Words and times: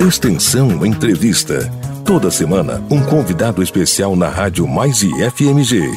Extensão 0.00 0.86
Entrevista. 0.86 1.68
Toda 2.06 2.30
semana, 2.30 2.80
um 2.88 3.04
convidado 3.04 3.60
especial 3.60 4.14
na 4.14 4.28
Rádio 4.28 4.64
Mais 4.64 5.02
e 5.02 5.10
FMG. 5.28 5.90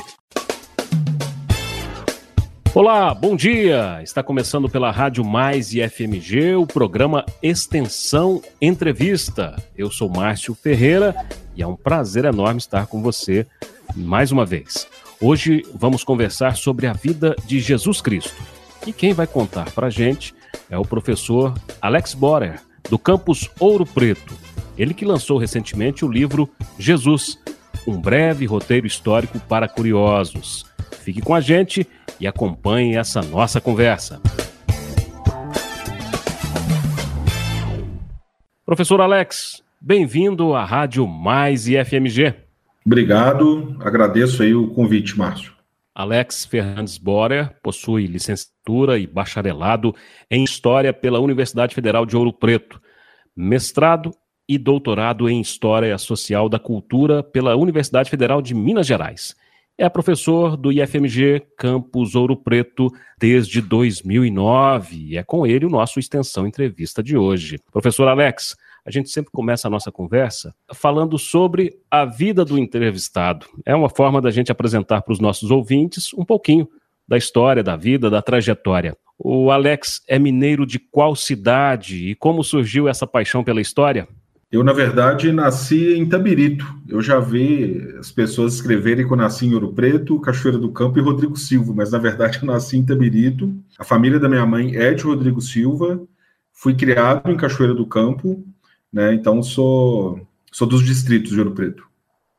Olá, 2.74 3.14
bom 3.14 3.36
dia! 3.36 4.00
Está 4.02 4.24
começando 4.24 4.68
pela 4.68 4.90
Rádio 4.90 5.24
Mais 5.24 5.72
e 5.72 5.88
FMG 5.88 6.56
o 6.56 6.66
programa 6.66 7.24
Extensão 7.44 8.42
Entrevista. 8.60 9.56
Eu 9.78 9.92
sou 9.92 10.10
Márcio 10.10 10.56
Ferreira 10.56 11.16
e 11.56 11.62
é 11.62 11.68
um 11.68 11.76
prazer 11.76 12.26
enorme 12.26 12.58
estar 12.58 12.88
com 12.88 13.04
você 13.04 13.46
mais 13.96 14.32
uma 14.32 14.48
vez. 14.48 14.88
Hoje 15.22 15.64
vamos 15.76 16.04
conversar 16.04 16.56
sobre 16.56 16.88
a 16.88 16.94
vida 16.94 17.36
de 17.46 17.60
Jesus 17.60 18.02
Cristo. 18.02 18.34
E 18.88 18.92
quem 18.92 19.14
vai 19.14 19.28
contar 19.28 19.70
para 19.70 19.92
gente 19.92 20.34
é 20.72 20.78
o 20.78 20.84
professor 20.84 21.54
Alex 21.80 22.16
Borer, 22.16 22.60
do 22.90 22.98
campus 22.98 23.50
Ouro 23.60 23.86
Preto. 23.86 24.34
Ele 24.78 24.94
que 24.94 25.06
lançou 25.06 25.38
recentemente 25.38 26.04
o 26.06 26.12
livro 26.12 26.50
Jesus, 26.80 27.40
um 27.88 28.00
breve 28.00 28.46
roteiro 28.46 28.88
histórico 28.88 29.40
para 29.40 29.68
curiosos. 29.68 30.66
Fique 31.04 31.22
com 31.22 31.36
a 31.36 31.42
gente 31.42 31.88
e 32.20 32.28
acompanhe 32.28 32.96
essa 32.96 33.22
nossa 33.22 33.60
conversa. 33.60 34.22
Professor 38.66 39.02
Alex, 39.02 39.62
bem-vindo 39.82 40.54
à 40.54 40.64
Rádio 40.64 41.06
Mais 41.08 41.68
e 41.68 41.84
FMG. 41.84 42.36
Obrigado, 42.86 43.76
agradeço 43.80 44.42
aí 44.44 44.56
o 44.56 44.68
convite, 44.70 45.18
Márcio. 45.18 45.61
Alex 45.94 46.46
Fernandes 46.46 46.98
Borer 46.98 47.56
possui 47.62 48.08
licenciatura 48.08 48.98
e 48.98 49.06
bacharelado 49.06 49.94
em 50.30 50.44
História 50.44 50.94
pela 50.94 51.20
Universidade 51.20 51.76
Federal 51.76 52.06
de 52.06 52.16
Ouro 52.16 52.32
Preto, 52.32 52.82
mestrado 53.36 54.12
e 54.48 54.58
doutorado 54.58 55.30
em 55.30 55.42
História 55.42 55.98
Social 55.98 56.50
da 56.50 56.60
Cultura 56.60 57.22
pela 57.22 57.56
Universidade 57.56 58.10
Federal 58.10 58.42
de 58.42 58.54
Minas 58.54 58.88
Gerais. 58.88 59.36
É 59.78 59.90
professor 59.90 60.56
do 60.56 60.72
IFMG 60.72 61.42
Campus 61.58 62.16
Ouro 62.16 62.36
Preto 62.36 62.90
desde 63.18 63.62
2009 63.62 64.96
e 64.96 65.18
é 65.18 65.24
com 65.24 65.46
ele 65.46 65.66
o 65.66 65.70
nosso 65.70 66.00
Extensão 66.00 66.46
Entrevista 66.46 67.02
de 67.02 67.18
hoje. 67.18 67.58
Professor 67.72 68.08
Alex, 68.08 68.56
a 68.86 68.92
gente 68.92 69.10
sempre 69.10 69.32
começa 69.32 69.68
a 69.68 69.72
nossa 69.72 69.92
conversa 69.92 70.54
falando 70.74 71.18
sobre 71.18 71.78
a 71.90 72.06
vida 72.06 72.44
do 72.44 72.58
entrevistado. 72.58 73.46
É 73.66 73.76
uma 73.76 73.90
forma 73.90 74.22
da 74.22 74.32
gente 74.32 74.52
apresentar 74.52 75.02
para 75.02 75.14
os 75.14 75.20
nossos 75.20 75.52
ouvintes 75.52 76.14
um 76.14 76.26
pouquinho 76.26 76.68
da 77.08 77.18
história, 77.18 77.64
da 77.64 77.76
vida, 77.76 78.10
da 78.10 78.22
trajetória. 78.22 78.96
O 79.20 79.52
Alex 79.52 80.02
é 80.08 80.18
mineiro 80.18 80.66
de 80.66 80.80
qual 80.80 81.16
cidade 81.16 82.10
e 82.10 82.16
como 82.16 82.44
surgiu 82.44 82.88
essa 82.88 83.06
paixão 83.06 83.44
pela 83.44 83.62
história? 83.62 84.08
Eu, 84.52 84.64
na 84.64 84.74
verdade, 84.74 85.32
nasci 85.32 85.94
em 85.94 86.06
Tabirito. 86.06 86.66
Eu 86.88 87.02
já 87.02 87.20
vi 87.20 87.96
as 87.98 88.12
pessoas 88.12 88.56
escreverem 88.56 89.08
que 89.08 89.14
eu 89.14 89.18
nasci 89.18 89.46
em 89.46 89.54
Ouro 89.54 89.72
Preto, 89.72 90.20
Cachoeira 90.20 90.58
do 90.58 90.72
Campo 90.72 91.00
e 91.00 91.02
Rodrigo 91.02 91.38
Silva, 91.38 91.72
mas 91.74 91.92
na 91.92 92.00
verdade 92.00 92.40
eu 92.44 92.46
nasci 92.46 92.78
em 92.78 92.86
Tabirito. 92.86 93.54
A 93.80 93.84
família 93.84 94.20
da 94.20 94.28
minha 94.28 94.46
mãe 94.46 94.76
é 94.76 94.94
de 94.94 95.04
Rodrigo 95.04 95.40
Silva. 95.40 96.02
Fui 96.52 96.74
criado 96.74 97.32
em 97.32 97.38
Cachoeira 97.38 97.74
do 97.74 97.86
Campo 97.86 98.44
né? 98.92 99.14
Então 99.14 99.42
sou 99.42 100.20
sou 100.52 100.68
dos 100.68 100.84
distritos 100.84 101.32
de 101.32 101.40
Ouro 101.40 101.52
Preto. 101.52 101.92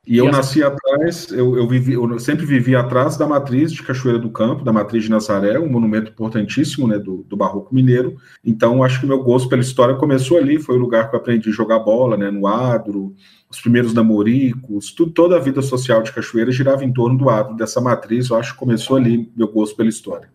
E, 0.07 0.15
e 0.15 0.19
eu 0.19 0.29
essa... 0.29 0.37
nasci 0.37 0.63
atrás, 0.63 1.31
eu, 1.31 1.57
eu, 1.57 1.67
vivi, 1.69 1.93
eu 1.93 2.19
sempre 2.19 2.45
vivi 2.45 2.75
atrás 2.75 3.17
da 3.17 3.27
matriz 3.27 3.73
de 3.73 3.83
Cachoeira 3.83 4.19
do 4.19 4.31
Campo, 4.31 4.65
da 4.65 4.73
matriz 4.73 5.05
de 5.05 5.11
Nazaré, 5.11 5.59
um 5.59 5.71
monumento 5.71 6.11
importantíssimo 6.11 6.89
né, 6.89 6.99
do, 6.99 7.25
do 7.29 7.37
Barroco 7.37 7.73
Mineiro. 7.73 8.17
Então, 8.45 8.83
acho 8.83 8.99
que 8.99 9.07
o 9.07 9.09
meu 9.09 9.23
gosto 9.23 9.49
pela 9.49 9.63
história 9.63 9.95
começou 9.95 10.39
ali, 10.39 10.59
foi 10.59 10.77
o 10.77 10.81
lugar 10.81 11.09
que 11.09 11.15
eu 11.15 11.21
aprendi 11.21 11.49
a 11.49 11.53
jogar 11.53 11.79
bola, 11.79 12.17
né, 12.17 12.33
no 12.33 12.49
adro, 12.49 13.15
os 13.49 13.61
primeiros 13.61 13.95
namoricos, 13.95 14.93
tudo, 14.93 15.13
toda 15.13 15.37
a 15.37 15.41
vida 15.41 15.63
social 15.63 16.03
de 16.03 16.11
Cachoeira 16.11 16.51
girava 16.51 16.85
em 16.85 16.93
torno 16.93 17.17
do 17.17 17.31
adro, 17.31 17.55
dessa 17.55 17.81
matriz, 17.81 18.29
eu 18.29 18.37
acho 18.37 18.55
que 18.55 18.59
começou 18.59 18.97
ali 18.97 19.31
meu 19.37 19.47
gosto 19.47 19.77
pela 19.77 19.89
história. 19.89 20.29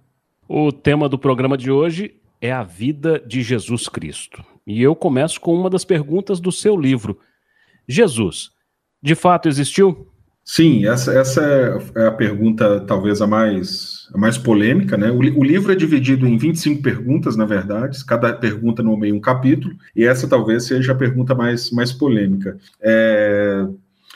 O 0.47 0.71
tema 0.71 1.09
do 1.09 1.19
programa 1.19 1.57
de 1.57 1.69
hoje 1.69 2.15
é 2.41 2.51
a 2.51 2.63
vida 2.63 3.21
de 3.25 3.41
Jesus 3.41 3.87
Cristo. 3.87 4.43
E 4.65 4.81
eu 4.81 4.95
começo 4.95 5.39
com 5.39 5.53
uma 5.53 5.69
das 5.69 5.85
perguntas 5.85 6.39
do 6.39 6.51
seu 6.51 6.75
livro. 6.75 7.19
Jesus, 7.87 8.51
de 9.01 9.15
fato 9.15 9.47
existiu? 9.47 10.07
Sim, 10.43 10.85
essa, 10.85 11.11
essa 11.11 11.41
é 11.93 12.07
a 12.07 12.11
pergunta 12.11 12.79
talvez 12.81 13.21
a 13.21 13.27
mais, 13.27 14.07
a 14.13 14.17
mais 14.17 14.37
polêmica, 14.37 14.95
né? 14.95 15.11
O, 15.11 15.17
o, 15.17 15.43
livro 15.43 15.73
é 15.73 15.75
dividido 15.75 16.25
em 16.25 16.37
25 16.37 16.81
perguntas, 16.81 17.35
na 17.35 17.45
verdade, 17.45 18.03
cada 18.05 18.31
pergunta 18.31 18.81
nomeia 18.81 19.13
um 19.13 19.19
capítulo, 19.19 19.75
e 19.93 20.05
essa 20.05 20.25
talvez 20.25 20.63
seja 20.63 20.93
a 20.93 20.95
pergunta 20.95 21.35
mais, 21.35 21.69
mais 21.71 21.91
polêmica. 21.91 22.57
É, 22.79 23.67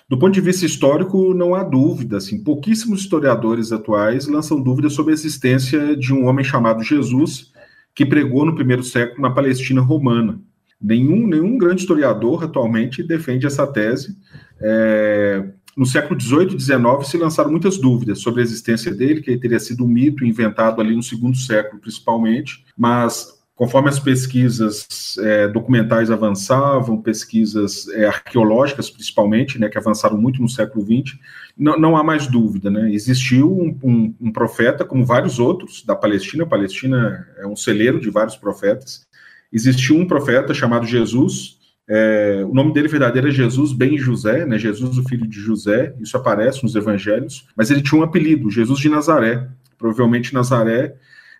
do 0.07 0.17
ponto 0.17 0.33
de 0.33 0.41
vista 0.41 0.65
histórico, 0.65 1.33
não 1.33 1.53
há 1.53 1.63
dúvida, 1.63 2.15
assim, 2.17 2.41
pouquíssimos 2.41 3.01
historiadores 3.01 3.73
atuais 3.73 4.25
lançam 4.27 4.61
dúvidas 4.61 4.93
sobre 4.93 5.11
a 5.11 5.13
existência 5.13 5.97
de 5.97 6.13
um 6.13 6.27
homem 6.27 6.45
chamado 6.45 6.81
Jesus, 6.81 7.50
que 7.93 8.05
pregou 8.05 8.45
no 8.45 8.55
primeiro 8.55 8.83
século 8.83 9.21
na 9.21 9.29
Palestina 9.29 9.81
romana. 9.81 10.39
Nenhum, 10.81 11.27
nenhum 11.27 11.57
grande 11.57 11.81
historiador 11.81 12.43
atualmente 12.43 13.03
defende 13.03 13.45
essa 13.45 13.67
tese. 13.67 14.17
É, 14.59 15.43
no 15.75 15.85
século 15.85 16.19
XVIII 16.19 16.55
e 16.55 16.59
XIX 16.59 16.81
se 17.05 17.17
lançaram 17.17 17.51
muitas 17.51 17.77
dúvidas 17.77 18.19
sobre 18.19 18.41
a 18.41 18.43
existência 18.43 18.93
dele, 18.93 19.21
que 19.21 19.31
ele 19.31 19.39
teria 19.39 19.59
sido 19.59 19.83
um 19.83 19.87
mito 19.87 20.25
inventado 20.25 20.81
ali 20.81 20.95
no 20.95 21.03
segundo 21.03 21.37
século, 21.37 21.79
principalmente, 21.79 22.65
mas 22.77 23.40
conforme 23.61 23.89
as 23.89 23.99
pesquisas 23.99 24.87
é, 25.19 25.47
documentais 25.47 26.09
avançavam, 26.09 26.99
pesquisas 26.99 27.87
é, 27.89 28.07
arqueológicas 28.07 28.89
principalmente, 28.89 29.59
né, 29.59 29.69
que 29.69 29.77
avançaram 29.77 30.17
muito 30.17 30.41
no 30.41 30.49
século 30.49 30.83
XX, 30.83 31.15
não, 31.55 31.77
não 31.79 31.95
há 31.95 32.03
mais 32.03 32.25
dúvida, 32.25 32.71
né? 32.71 32.91
Existiu 32.91 33.55
um, 33.55 33.77
um, 33.83 34.15
um, 34.19 34.31
profeta, 34.31 34.83
como 34.83 35.05
vários 35.05 35.37
outros 35.37 35.85
da 35.85 35.95
Palestina. 35.95 36.43
A 36.43 36.47
Palestina 36.47 37.27
é 37.37 37.45
um 37.45 37.55
celeiro 37.55 38.01
de 38.01 38.09
vários 38.09 38.35
profetas. 38.35 39.05
Existiu 39.53 39.95
um 39.95 40.07
profeta 40.07 40.55
chamado 40.55 40.87
Jesus. 40.87 41.59
É, 41.87 42.43
o 42.43 42.55
nome 42.55 42.73
dele 42.73 42.87
verdadeiro 42.87 43.27
é 43.27 43.31
Jesus 43.31 43.73
ben 43.73 43.95
José, 43.95 44.43
né? 44.43 44.57
Jesus, 44.57 44.97
o 44.97 45.03
filho 45.03 45.27
de 45.27 45.39
José. 45.39 45.93
Isso 46.01 46.17
aparece 46.17 46.63
nos 46.63 46.75
Evangelhos. 46.75 47.47
Mas 47.55 47.69
ele 47.69 47.83
tinha 47.83 48.01
um 48.01 48.03
apelido, 48.03 48.49
Jesus 48.49 48.79
de 48.79 48.89
Nazaré. 48.89 49.47
Provavelmente 49.77 50.33
Nazaré 50.33 50.95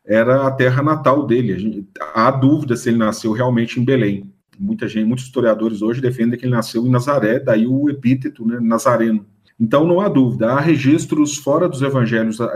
era 0.05 0.47
a 0.47 0.51
terra 0.51 0.81
natal 0.81 1.25
dele. 1.25 1.57
Gente, 1.57 1.87
há 2.13 2.31
dúvida 2.31 2.75
se 2.75 2.89
ele 2.89 2.97
nasceu 2.97 3.31
realmente 3.31 3.79
em 3.79 3.85
Belém. 3.85 4.31
Muita 4.59 4.87
gente, 4.87 5.05
muitos 5.05 5.25
historiadores 5.25 5.81
hoje 5.81 6.01
defendem 6.01 6.37
que 6.37 6.45
ele 6.45 6.53
nasceu 6.53 6.85
em 6.85 6.89
Nazaré, 6.89 7.39
daí 7.39 7.65
o 7.65 7.89
epíteto, 7.89 8.45
né, 8.45 8.59
Nazareno. 8.59 9.25
Então, 9.59 9.85
não 9.85 10.01
há 10.01 10.09
dúvida, 10.09 10.53
há 10.53 10.59
registros 10.59 11.37
fora 11.37 11.69
dos 11.69 11.81
evangelhos 11.81 12.39
é, 12.39 12.47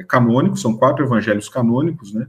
é, 0.00 0.04
canônicos, 0.08 0.60
são 0.60 0.76
quatro 0.76 1.04
evangelhos 1.04 1.48
canônicos, 1.48 2.12
né? 2.12 2.26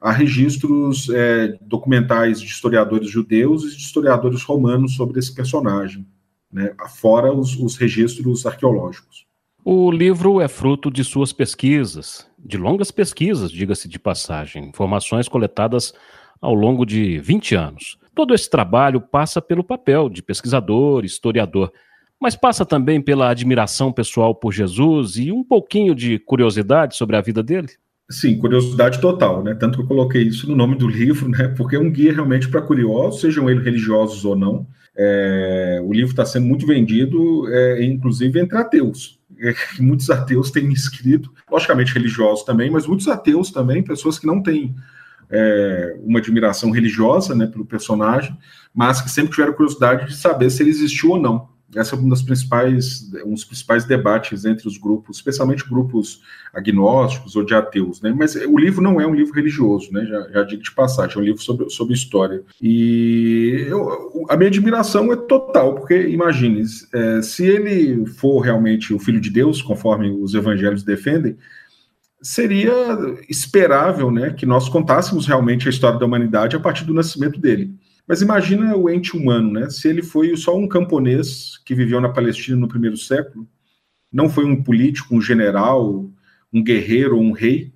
Há 0.00 0.10
registros 0.10 1.08
é, 1.08 1.56
documentais 1.62 2.40
de 2.40 2.46
historiadores 2.46 3.08
judeus 3.08 3.64
e 3.64 3.76
de 3.76 3.82
historiadores 3.82 4.42
romanos 4.42 4.96
sobre 4.96 5.18
esse 5.18 5.34
personagem, 5.34 6.06
né? 6.52 6.74
fora 6.96 7.32
os, 7.32 7.56
os 7.56 7.76
registros 7.76 8.44
arqueológicos. 8.44 9.24
O 9.64 9.90
livro 9.90 10.42
é 10.42 10.48
fruto 10.48 10.90
de 10.90 11.02
suas 11.02 11.32
pesquisas, 11.32 12.28
de 12.44 12.58
longas 12.58 12.90
pesquisas, 12.90 13.50
diga-se 13.50 13.88
de 13.88 13.98
passagem, 13.98 14.68
informações 14.68 15.28
coletadas 15.28 15.94
ao 16.40 16.54
longo 16.54 16.84
de 16.84 17.18
20 17.18 17.54
anos. 17.54 17.98
Todo 18.14 18.34
esse 18.34 18.48
trabalho 18.50 19.00
passa 19.00 19.40
pelo 19.40 19.64
papel 19.64 20.08
de 20.08 20.22
pesquisador, 20.22 21.04
historiador 21.04 21.72
mas 22.24 22.34
passa 22.34 22.64
também 22.64 23.02
pela 23.02 23.28
admiração 23.28 23.92
pessoal 23.92 24.34
por 24.34 24.50
Jesus 24.50 25.16
e 25.16 25.30
um 25.30 25.44
pouquinho 25.44 25.94
de 25.94 26.18
curiosidade 26.18 26.96
sobre 26.96 27.16
a 27.16 27.20
vida 27.20 27.42
dele? 27.42 27.68
Sim, 28.10 28.38
curiosidade 28.38 28.98
total, 28.98 29.42
né? 29.42 29.54
Tanto 29.54 29.76
que 29.76 29.84
eu 29.84 29.86
coloquei 29.86 30.22
isso 30.22 30.48
no 30.48 30.56
nome 30.56 30.74
do 30.74 30.86
livro, 30.88 31.28
né? 31.28 31.48
Porque 31.56 31.76
é 31.76 31.78
um 31.78 31.90
guia 31.90 32.14
realmente 32.14 32.48
para 32.48 32.62
curiosos, 32.62 33.20
sejam 33.20 33.50
eles 33.50 33.62
religiosos 33.62 34.24
ou 34.24 34.34
não. 34.34 34.66
É, 34.96 35.82
o 35.84 35.92
livro 35.92 36.12
está 36.12 36.24
sendo 36.24 36.46
muito 36.46 36.66
vendido, 36.66 37.46
é, 37.52 37.84
inclusive 37.84 38.40
entre 38.40 38.56
ateus. 38.56 39.18
É, 39.44 39.54
muitos 39.80 40.10
ateus 40.10 40.50
têm 40.50 40.72
escrito, 40.72 41.32
logicamente 41.50 41.92
religiosos 41.92 42.44
também, 42.44 42.70
mas 42.70 42.86
muitos 42.86 43.08
ateus 43.08 43.50
também, 43.50 43.82
pessoas 43.82 44.18
que 44.18 44.26
não 44.26 44.42
têm 44.42 44.74
é, 45.30 45.96
uma 46.02 46.18
admiração 46.18 46.70
religiosa 46.70 47.34
né, 47.34 47.46
pelo 47.46 47.64
personagem, 47.64 48.36
mas 48.74 49.00
que 49.00 49.10
sempre 49.10 49.32
tiveram 49.32 49.52
curiosidade 49.52 50.06
de 50.06 50.16
saber 50.16 50.50
se 50.50 50.62
ele 50.62 50.70
existiu 50.70 51.10
ou 51.10 51.20
não. 51.20 51.53
Essa 51.74 51.94
é 51.94 51.98
uma 51.98 52.10
das 52.10 52.22
principais, 52.22 53.10
um 53.24 53.32
dos 53.32 53.44
principais 53.44 53.84
debates 53.84 54.44
entre 54.44 54.66
os 54.68 54.78
grupos, 54.78 55.16
especialmente 55.16 55.68
grupos 55.68 56.20
agnósticos 56.52 57.36
ou 57.36 57.44
de 57.44 57.54
ateus, 57.54 58.00
né? 58.00 58.14
Mas 58.16 58.34
o 58.36 58.58
livro 58.58 58.82
não 58.82 59.00
é 59.00 59.06
um 59.06 59.14
livro 59.14 59.34
religioso, 59.34 59.92
né? 59.92 60.04
Já, 60.04 60.28
já 60.30 60.42
digo 60.44 60.62
de 60.62 60.72
passagem, 60.72 61.16
é 61.16 61.20
um 61.20 61.24
livro 61.24 61.42
sobre, 61.42 61.68
sobre 61.70 61.94
história. 61.94 62.42
E 62.60 63.66
eu, 63.68 64.26
a 64.28 64.36
minha 64.36 64.48
admiração 64.48 65.12
é 65.12 65.16
total, 65.16 65.74
porque 65.74 66.08
imagine, 66.08 66.64
é, 66.92 67.22
se 67.22 67.44
ele 67.44 68.06
for 68.06 68.40
realmente 68.40 68.94
o 68.94 68.98
filho 68.98 69.20
de 69.20 69.30
Deus, 69.30 69.60
conforme 69.60 70.10
os 70.10 70.34
evangelhos 70.34 70.82
defendem, 70.82 71.36
seria 72.22 72.72
esperável, 73.28 74.10
né, 74.10 74.30
que 74.30 74.46
nós 74.46 74.68
contássemos 74.68 75.26
realmente 75.26 75.66
a 75.68 75.70
história 75.70 75.98
da 75.98 76.06
humanidade 76.06 76.56
a 76.56 76.60
partir 76.60 76.84
do 76.84 76.94
nascimento 76.94 77.38
dele 77.38 77.74
Mas 78.06 78.20
imagina 78.20 78.76
o 78.76 78.90
ente 78.90 79.16
humano, 79.16 79.50
né? 79.50 79.70
Se 79.70 79.88
ele 79.88 80.02
foi 80.02 80.36
só 80.36 80.56
um 80.56 80.68
camponês 80.68 81.58
que 81.64 81.74
viveu 81.74 82.00
na 82.00 82.10
Palestina 82.10 82.56
no 82.56 82.68
primeiro 82.68 82.96
século, 82.96 83.48
não 84.12 84.28
foi 84.28 84.44
um 84.44 84.62
político, 84.62 85.14
um 85.14 85.20
general, 85.20 86.10
um 86.52 86.62
guerreiro, 86.62 87.18
um 87.18 87.32
rei, 87.32 87.72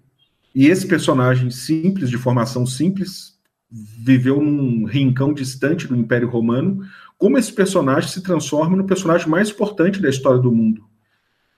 e 0.55 0.67
esse 0.67 0.87
personagem 0.87 1.51
simples, 1.51 2.11
de 2.11 2.19
formação 2.19 2.67
simples, 2.67 3.39
viveu 3.71 4.41
num 4.41 4.85
rincão 4.85 5.33
distante 5.33 5.87
do 5.87 5.97
Império 5.97 6.29
Romano, 6.29 6.85
como 7.17 7.39
esse 7.39 7.53
personagem 7.53 8.09
se 8.09 8.23
transforma 8.23 8.77
no 8.77 8.85
personagem 8.85 9.29
mais 9.29 9.51
importante 9.51 10.01
da 10.01 10.09
história 10.09 10.41
do 10.41 10.53
mundo. 10.53 10.85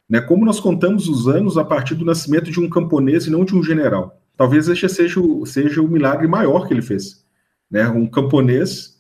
Né? 0.09 0.21
Como 0.21 0.45
nós 0.45 0.61
contamos 0.61 1.09
os 1.09 1.29
anos 1.29 1.59
a 1.59 1.65
partir 1.65 1.95
do 1.95 2.05
nascimento 2.05 2.51
de 2.51 2.61
um 2.61 2.69
camponês 2.69 3.27
e 3.27 3.31
não 3.31 3.45
de 3.45 3.55
um 3.55 3.63
general. 3.63 4.21
Talvez 4.37 4.69
este 4.69 4.89
seja 4.89 5.21
o, 5.21 5.45
seja 5.45 5.83
o 5.83 5.89
milagre 5.89 6.27
maior 6.27 6.67
que 6.67 6.73
ele 6.73 6.83
fez 6.83 7.25
né? 7.71 7.89
Um 7.89 8.07
camponês 8.07 8.99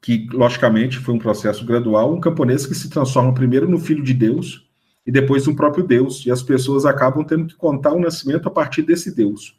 que, 0.00 0.26
logicamente, 0.32 0.98
foi 0.98 1.14
um 1.14 1.18
processo 1.18 1.64
gradual, 1.64 2.14
um 2.14 2.20
camponês 2.20 2.66
que 2.66 2.74
se 2.74 2.90
transforma 2.90 3.32
primeiro 3.32 3.68
no 3.68 3.78
filho 3.78 4.02
de 4.02 4.12
Deus 4.12 4.68
e 5.06 5.10
depois 5.10 5.46
no 5.46 5.56
próprio 5.56 5.84
Deus, 5.84 6.24
e 6.24 6.30
as 6.30 6.42
pessoas 6.42 6.86
acabam 6.86 7.24
tendo 7.24 7.46
que 7.46 7.56
contar 7.56 7.92
o 7.92 8.00
nascimento 8.00 8.48
a 8.48 8.50
partir 8.50 8.82
desse 8.82 9.14
Deus. 9.14 9.58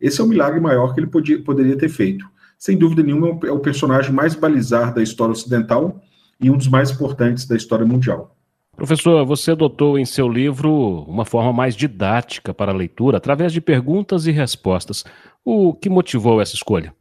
Esse 0.00 0.20
é 0.20 0.24
o 0.24 0.26
milagre 0.26 0.60
maior 0.60 0.94
que 0.94 1.00
ele 1.00 1.06
podia, 1.06 1.40
poderia 1.42 1.76
ter 1.76 1.88
feito. 1.88 2.24
Sem 2.58 2.76
dúvida 2.76 3.02
nenhuma, 3.02 3.38
é 3.44 3.50
o 3.50 3.60
personagem 3.60 4.12
mais 4.12 4.34
balizar 4.34 4.92
da 4.92 5.02
história 5.02 5.32
ocidental 5.32 6.00
e 6.40 6.50
um 6.50 6.56
dos 6.56 6.68
mais 6.68 6.90
importantes 6.90 7.46
da 7.46 7.56
história 7.56 7.86
mundial. 7.86 8.36
Professor, 8.76 9.26
você 9.26 9.50
adotou 9.50 9.98
em 9.98 10.04
seu 10.04 10.28
livro 10.28 11.04
uma 11.06 11.24
forma 11.24 11.52
mais 11.52 11.76
didática 11.76 12.54
para 12.54 12.72
a 12.72 12.74
leitura, 12.74 13.18
através 13.18 13.52
de 13.52 13.60
perguntas 13.60 14.26
e 14.26 14.30
respostas. 14.30 15.04
O 15.44 15.74
que 15.74 15.90
motivou 15.90 16.40
essa 16.40 16.54
escolha? 16.54 16.94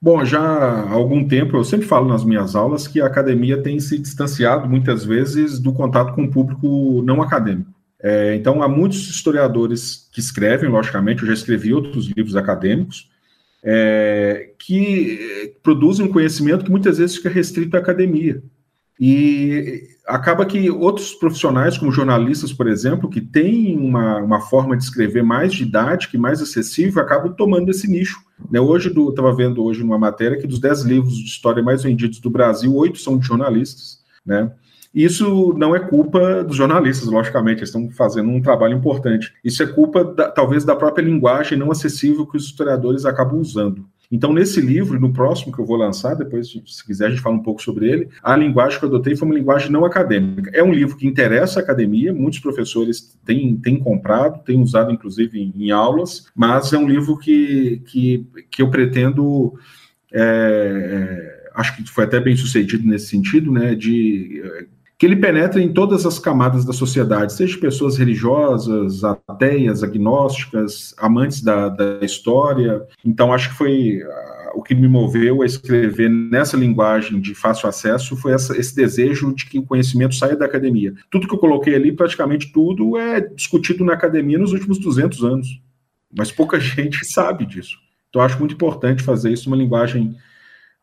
Bom, 0.00 0.24
já 0.24 0.40
há 0.40 0.90
algum 0.92 1.26
tempo 1.26 1.56
eu 1.56 1.64
sempre 1.64 1.86
falo 1.86 2.06
nas 2.06 2.24
minhas 2.24 2.54
aulas 2.54 2.86
que 2.86 3.00
a 3.00 3.06
academia 3.06 3.62
tem 3.62 3.80
se 3.80 3.98
distanciado 3.98 4.68
muitas 4.68 5.04
vezes 5.04 5.58
do 5.58 5.72
contato 5.72 6.14
com 6.14 6.24
o 6.24 6.30
público 6.30 7.02
não 7.02 7.22
acadêmico. 7.22 7.76
É, 7.98 8.34
então, 8.36 8.62
há 8.62 8.68
muitos 8.68 9.08
historiadores 9.08 10.08
que 10.12 10.20
escrevem, 10.20 10.68
logicamente, 10.68 11.22
eu 11.22 11.28
já 11.28 11.34
escrevi 11.34 11.72
outros 11.72 12.06
livros 12.08 12.36
acadêmicos, 12.36 13.10
é, 13.64 14.50
que 14.58 15.56
produzem 15.62 16.06
um 16.06 16.12
conhecimento 16.12 16.64
que 16.64 16.70
muitas 16.70 16.98
vezes 16.98 17.16
fica 17.16 17.30
restrito 17.30 17.76
à 17.76 17.80
academia. 17.80 18.42
E 19.00 19.88
acaba 20.06 20.46
que 20.46 20.70
outros 20.70 21.14
profissionais, 21.14 21.76
como 21.76 21.90
jornalistas, 21.90 22.52
por 22.52 22.68
exemplo, 22.68 23.10
que 23.10 23.20
têm 23.20 23.76
uma, 23.76 24.18
uma 24.18 24.40
forma 24.40 24.76
de 24.76 24.84
escrever 24.84 25.22
mais 25.22 25.52
didática 25.52 26.16
e 26.16 26.20
mais 26.20 26.40
acessível, 26.40 27.02
acabam 27.02 27.34
tomando 27.34 27.70
esse 27.70 27.90
nicho. 27.90 28.20
Né? 28.50 28.60
Hoje, 28.60 28.88
estava 28.88 29.34
vendo 29.34 29.62
hoje 29.64 29.82
numa 29.82 29.98
matéria 29.98 30.38
que 30.38 30.46
dos 30.46 30.58
10 30.58 30.82
livros 30.82 31.16
de 31.16 31.24
história 31.24 31.62
mais 31.62 31.82
vendidos 31.82 32.20
do 32.20 32.30
Brasil, 32.30 32.74
oito 32.74 32.98
são 32.98 33.18
de 33.18 33.26
jornalistas. 33.26 34.00
Né? 34.24 34.50
Isso 34.94 35.54
não 35.58 35.76
é 35.76 35.80
culpa 35.80 36.42
dos 36.42 36.56
jornalistas, 36.56 37.08
logicamente, 37.08 37.58
eles 37.58 37.68
estão 37.68 37.90
fazendo 37.90 38.30
um 38.30 38.40
trabalho 38.40 38.74
importante. 38.74 39.32
Isso 39.44 39.62
é 39.62 39.66
culpa, 39.66 40.02
da, 40.02 40.30
talvez, 40.30 40.64
da 40.64 40.74
própria 40.74 41.02
linguagem 41.02 41.58
não 41.58 41.70
acessível 41.70 42.26
que 42.26 42.36
os 42.36 42.44
historiadores 42.44 43.04
acabam 43.04 43.38
usando. 43.38 43.84
Então, 44.10 44.32
nesse 44.32 44.60
livro, 44.60 44.96
e 44.96 45.00
no 45.00 45.12
próximo 45.12 45.52
que 45.52 45.58
eu 45.58 45.66
vou 45.66 45.76
lançar, 45.76 46.14
depois, 46.14 46.48
se 46.48 46.86
quiser, 46.86 47.06
a 47.06 47.10
gente 47.10 47.22
fala 47.22 47.36
um 47.36 47.42
pouco 47.42 47.62
sobre 47.62 47.88
ele, 47.88 48.08
a 48.22 48.36
linguagem 48.36 48.78
que 48.78 48.84
eu 48.84 48.88
adotei 48.88 49.16
foi 49.16 49.26
uma 49.26 49.34
linguagem 49.34 49.70
não 49.70 49.84
acadêmica. 49.84 50.50
É 50.54 50.62
um 50.62 50.72
livro 50.72 50.96
que 50.96 51.06
interessa 51.06 51.60
a 51.60 51.62
academia, 51.62 52.12
muitos 52.12 52.40
professores 52.40 53.18
têm, 53.24 53.56
têm 53.56 53.78
comprado, 53.78 54.42
têm 54.44 54.60
usado, 54.60 54.92
inclusive, 54.92 55.40
em, 55.40 55.52
em 55.56 55.70
aulas, 55.70 56.26
mas 56.34 56.72
é 56.72 56.78
um 56.78 56.88
livro 56.88 57.18
que, 57.18 57.82
que, 57.86 58.26
que 58.50 58.62
eu 58.62 58.70
pretendo. 58.70 59.54
É, 60.12 61.32
é 61.32 61.36
acho 61.56 61.74
que 61.74 61.90
foi 61.90 62.04
até 62.04 62.20
bem 62.20 62.36
sucedido 62.36 62.86
nesse 62.86 63.06
sentido, 63.06 63.50
né, 63.50 63.74
de 63.74 64.42
que 64.98 65.04
ele 65.04 65.16
penetra 65.16 65.60
em 65.60 65.72
todas 65.72 66.06
as 66.06 66.18
camadas 66.18 66.64
da 66.64 66.72
sociedade, 66.72 67.34
seja 67.34 67.58
pessoas 67.58 67.98
religiosas, 67.98 69.04
ateias, 69.04 69.82
agnósticas, 69.82 70.94
amantes 70.98 71.42
da, 71.42 71.68
da 71.68 71.98
história. 72.00 72.82
Então, 73.04 73.32
acho 73.32 73.50
que 73.50 73.56
foi 73.56 74.02
uh, 74.02 74.58
o 74.58 74.62
que 74.62 74.74
me 74.74 74.88
moveu 74.88 75.42
a 75.42 75.46
escrever 75.46 76.08
nessa 76.08 76.56
linguagem 76.56 77.20
de 77.20 77.34
fácil 77.34 77.68
acesso 77.68 78.16
foi 78.16 78.32
essa, 78.32 78.56
esse 78.58 78.74
desejo 78.74 79.34
de 79.34 79.44
que 79.44 79.58
o 79.58 79.66
conhecimento 79.66 80.14
saia 80.14 80.34
da 80.34 80.46
academia. 80.46 80.94
Tudo 81.10 81.28
que 81.28 81.34
eu 81.34 81.38
coloquei 81.38 81.74
ali, 81.74 81.92
praticamente 81.92 82.50
tudo, 82.50 82.96
é 82.96 83.20
discutido 83.20 83.84
na 83.84 83.92
academia 83.92 84.38
nos 84.38 84.52
últimos 84.52 84.78
200 84.78 85.24
anos, 85.24 85.60
mas 86.16 86.32
pouca 86.32 86.58
gente 86.60 87.04
sabe 87.04 87.44
disso. 87.44 87.76
Então, 88.08 88.22
acho 88.22 88.38
muito 88.38 88.54
importante 88.54 89.02
fazer 89.02 89.30
isso 89.30 89.50
numa 89.50 89.62
linguagem 89.62 90.16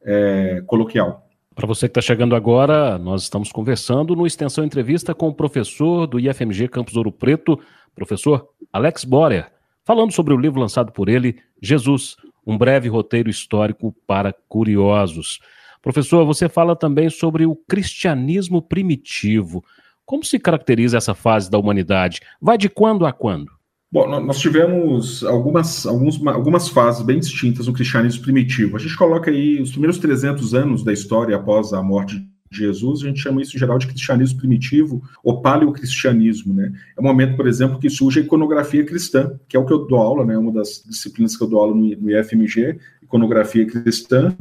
é, 0.03 0.61
coloquial. 0.67 1.27
Para 1.55 1.67
você 1.67 1.87
que 1.87 1.91
está 1.91 2.01
chegando 2.01 2.35
agora, 2.35 2.97
nós 2.97 3.23
estamos 3.23 3.51
conversando 3.51 4.15
no 4.15 4.25
Extensão 4.25 4.65
Entrevista 4.65 5.13
com 5.13 5.27
o 5.27 5.33
professor 5.33 6.07
do 6.07 6.19
IFMG 6.19 6.67
Campus 6.67 6.95
Ouro 6.95 7.11
Preto, 7.11 7.59
professor 7.93 8.49
Alex 8.71 9.05
Borer, 9.05 9.51
falando 9.85 10.11
sobre 10.11 10.33
o 10.33 10.37
livro 10.37 10.59
lançado 10.59 10.91
por 10.91 11.09
ele, 11.09 11.37
Jesus, 11.61 12.15
um 12.45 12.57
breve 12.57 12.89
roteiro 12.89 13.29
histórico 13.29 13.95
para 14.07 14.33
curiosos. 14.49 15.39
Professor, 15.79 16.25
você 16.25 16.49
fala 16.49 16.75
também 16.75 17.09
sobre 17.09 17.45
o 17.45 17.55
cristianismo 17.55 18.59
primitivo. 18.59 19.63
Como 20.05 20.23
se 20.23 20.39
caracteriza 20.39 20.97
essa 20.97 21.13
fase 21.13 21.51
da 21.51 21.59
humanidade? 21.59 22.19
Vai 22.41 22.57
de 22.57 22.67
quando 22.67 23.05
a 23.05 23.13
quando? 23.13 23.51
Bom, 23.93 24.09
nós 24.21 24.39
tivemos 24.39 25.23
algumas, 25.23 25.85
alguns, 25.85 26.25
algumas 26.25 26.67
fases 26.67 27.03
bem 27.03 27.19
distintas 27.19 27.67
no 27.67 27.73
cristianismo 27.73 28.23
primitivo. 28.23 28.75
A 28.75 28.79
gente 28.79 28.97
coloca 28.97 29.29
aí 29.29 29.61
os 29.61 29.69
primeiros 29.69 29.99
300 29.99 30.55
anos 30.55 30.83
da 30.83 30.91
história 30.91 31.35
após 31.35 31.73
a 31.73 31.83
morte 31.83 32.17
de 32.49 32.57
Jesus, 32.57 33.03
a 33.03 33.05
gente 33.05 33.19
chama 33.19 33.43
isso 33.43 33.55
em 33.55 33.59
geral 33.59 33.77
de 33.77 33.85
cristianismo 33.85 34.39
primitivo 34.39 35.03
ou 35.23 35.43
paleocristianismo, 35.43 36.55
né? 36.55 36.73
É 36.97 36.99
um 36.99 37.03
momento, 37.03 37.35
por 37.35 37.45
exemplo, 37.45 37.77
que 37.77 37.87
surge 37.87 38.19
a 38.19 38.23
iconografia 38.23 38.83
cristã, 38.83 39.39
que 39.47 39.55
é 39.55 39.59
o 39.59 39.65
que 39.65 39.71
eu 39.71 39.85
dou 39.85 39.99
aula, 39.99 40.25
né? 40.25 40.35
Uma 40.35 40.51
das 40.51 40.83
disciplinas 40.83 41.37
que 41.37 41.43
eu 41.43 41.47
dou 41.47 41.59
aula 41.59 41.75
no, 41.75 41.85
no 41.85 42.09
IFMG, 42.09 42.79
iconografia 43.03 43.63
cristã, 43.67 44.35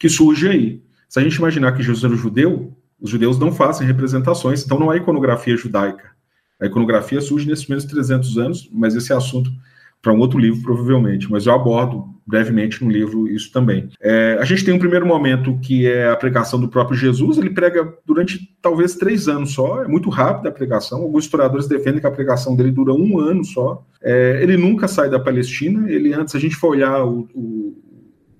que 0.00 0.08
surge 0.08 0.48
aí. 0.48 0.82
Se 1.08 1.20
a 1.20 1.22
gente 1.22 1.36
imaginar 1.36 1.76
que 1.76 1.82
Jesus 1.84 2.02
era 2.02 2.16
judeu, 2.16 2.76
os 3.00 3.08
judeus 3.08 3.38
não 3.38 3.52
fazem 3.52 3.86
representações, 3.86 4.64
então 4.64 4.80
não 4.80 4.90
há 4.90 4.96
iconografia 4.96 5.56
judaica. 5.56 6.15
A 6.60 6.66
iconografia 6.66 7.20
surge 7.20 7.46
nesses 7.48 7.64
primeiros 7.64 7.84
300 7.90 8.38
anos, 8.38 8.70
mas 8.72 8.94
esse 8.94 9.12
é 9.12 9.16
assunto 9.16 9.50
para 10.00 10.12
um 10.12 10.18
outro 10.18 10.38
livro, 10.38 10.62
provavelmente. 10.62 11.30
Mas 11.30 11.46
eu 11.46 11.54
abordo 11.54 12.14
brevemente 12.26 12.82
no 12.84 12.90
livro 12.90 13.28
isso 13.28 13.52
também. 13.52 13.88
É, 14.00 14.36
a 14.40 14.44
gente 14.44 14.64
tem 14.64 14.74
um 14.74 14.78
primeiro 14.78 15.06
momento 15.06 15.58
que 15.58 15.86
é 15.86 16.08
a 16.08 16.16
pregação 16.16 16.60
do 16.60 16.68
próprio 16.68 16.96
Jesus. 16.96 17.38
Ele 17.38 17.50
prega 17.50 17.92
durante 18.04 18.56
talvez 18.62 18.94
três 18.94 19.28
anos 19.28 19.52
só. 19.52 19.82
É 19.82 19.88
muito 19.88 20.08
rápida 20.08 20.48
a 20.48 20.52
pregação. 20.52 21.02
Alguns 21.02 21.24
historiadores 21.24 21.68
defendem 21.68 22.00
que 22.00 22.06
a 22.06 22.10
pregação 22.10 22.56
dele 22.56 22.70
dura 22.70 22.92
um 22.92 23.18
ano 23.18 23.44
só. 23.44 23.84
É, 24.02 24.40
ele 24.42 24.56
nunca 24.56 24.88
sai 24.88 25.10
da 25.10 25.20
Palestina. 25.20 25.90
Ele 25.90 26.12
antes, 26.12 26.34
a 26.34 26.38
gente 26.38 26.56
for 26.56 26.68
olhar 26.68 27.04
o, 27.04 27.28
o 27.34 27.76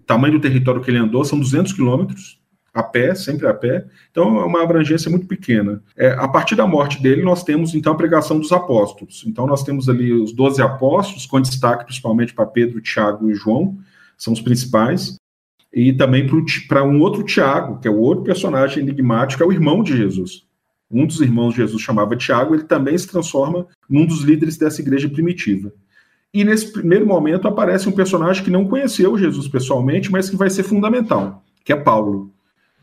tamanho 0.06 0.34
do 0.34 0.40
território 0.40 0.80
que 0.80 0.90
ele 0.90 0.98
andou, 0.98 1.24
são 1.24 1.38
200 1.38 1.72
quilômetros 1.72 2.40
a 2.76 2.82
pé, 2.82 3.14
sempre 3.14 3.46
a 3.46 3.54
pé. 3.54 3.86
Então, 4.10 4.38
é 4.38 4.44
uma 4.44 4.62
abrangência 4.62 5.10
muito 5.10 5.26
pequena. 5.26 5.82
É, 5.96 6.10
a 6.10 6.28
partir 6.28 6.54
da 6.54 6.66
morte 6.66 7.02
dele, 7.02 7.22
nós 7.22 7.42
temos, 7.42 7.74
então, 7.74 7.94
a 7.94 7.96
pregação 7.96 8.38
dos 8.38 8.52
apóstolos. 8.52 9.24
Então, 9.26 9.46
nós 9.46 9.64
temos 9.64 9.88
ali 9.88 10.12
os 10.12 10.30
doze 10.30 10.60
apóstolos, 10.60 11.24
com 11.24 11.40
destaque 11.40 11.84
principalmente 11.84 12.34
para 12.34 12.44
Pedro, 12.44 12.82
Tiago 12.82 13.30
e 13.30 13.34
João, 13.34 13.78
são 14.18 14.34
os 14.34 14.42
principais. 14.42 15.16
E 15.72 15.90
também 15.90 16.26
para 16.68 16.84
um 16.84 17.00
outro 17.00 17.22
Tiago, 17.22 17.80
que 17.80 17.88
é 17.88 17.90
o 17.90 17.98
outro 17.98 18.24
personagem 18.24 18.82
enigmático, 18.82 19.42
é 19.42 19.46
o 19.46 19.52
irmão 19.52 19.82
de 19.82 19.96
Jesus. 19.96 20.44
Um 20.90 21.06
dos 21.06 21.22
irmãos 21.22 21.52
de 21.52 21.56
Jesus 21.56 21.80
chamava 21.80 22.14
Tiago, 22.14 22.54
ele 22.54 22.64
também 22.64 22.96
se 22.96 23.08
transforma 23.08 23.66
num 23.88 24.04
dos 24.04 24.20
líderes 24.20 24.58
dessa 24.58 24.82
igreja 24.82 25.08
primitiva. 25.08 25.72
E 26.32 26.44
nesse 26.44 26.70
primeiro 26.70 27.06
momento 27.06 27.48
aparece 27.48 27.88
um 27.88 27.92
personagem 27.92 28.44
que 28.44 28.50
não 28.50 28.68
conheceu 28.68 29.16
Jesus 29.16 29.48
pessoalmente, 29.48 30.12
mas 30.12 30.28
que 30.28 30.36
vai 30.36 30.50
ser 30.50 30.62
fundamental, 30.62 31.42
que 31.64 31.72
é 31.72 31.76
Paulo. 31.76 32.35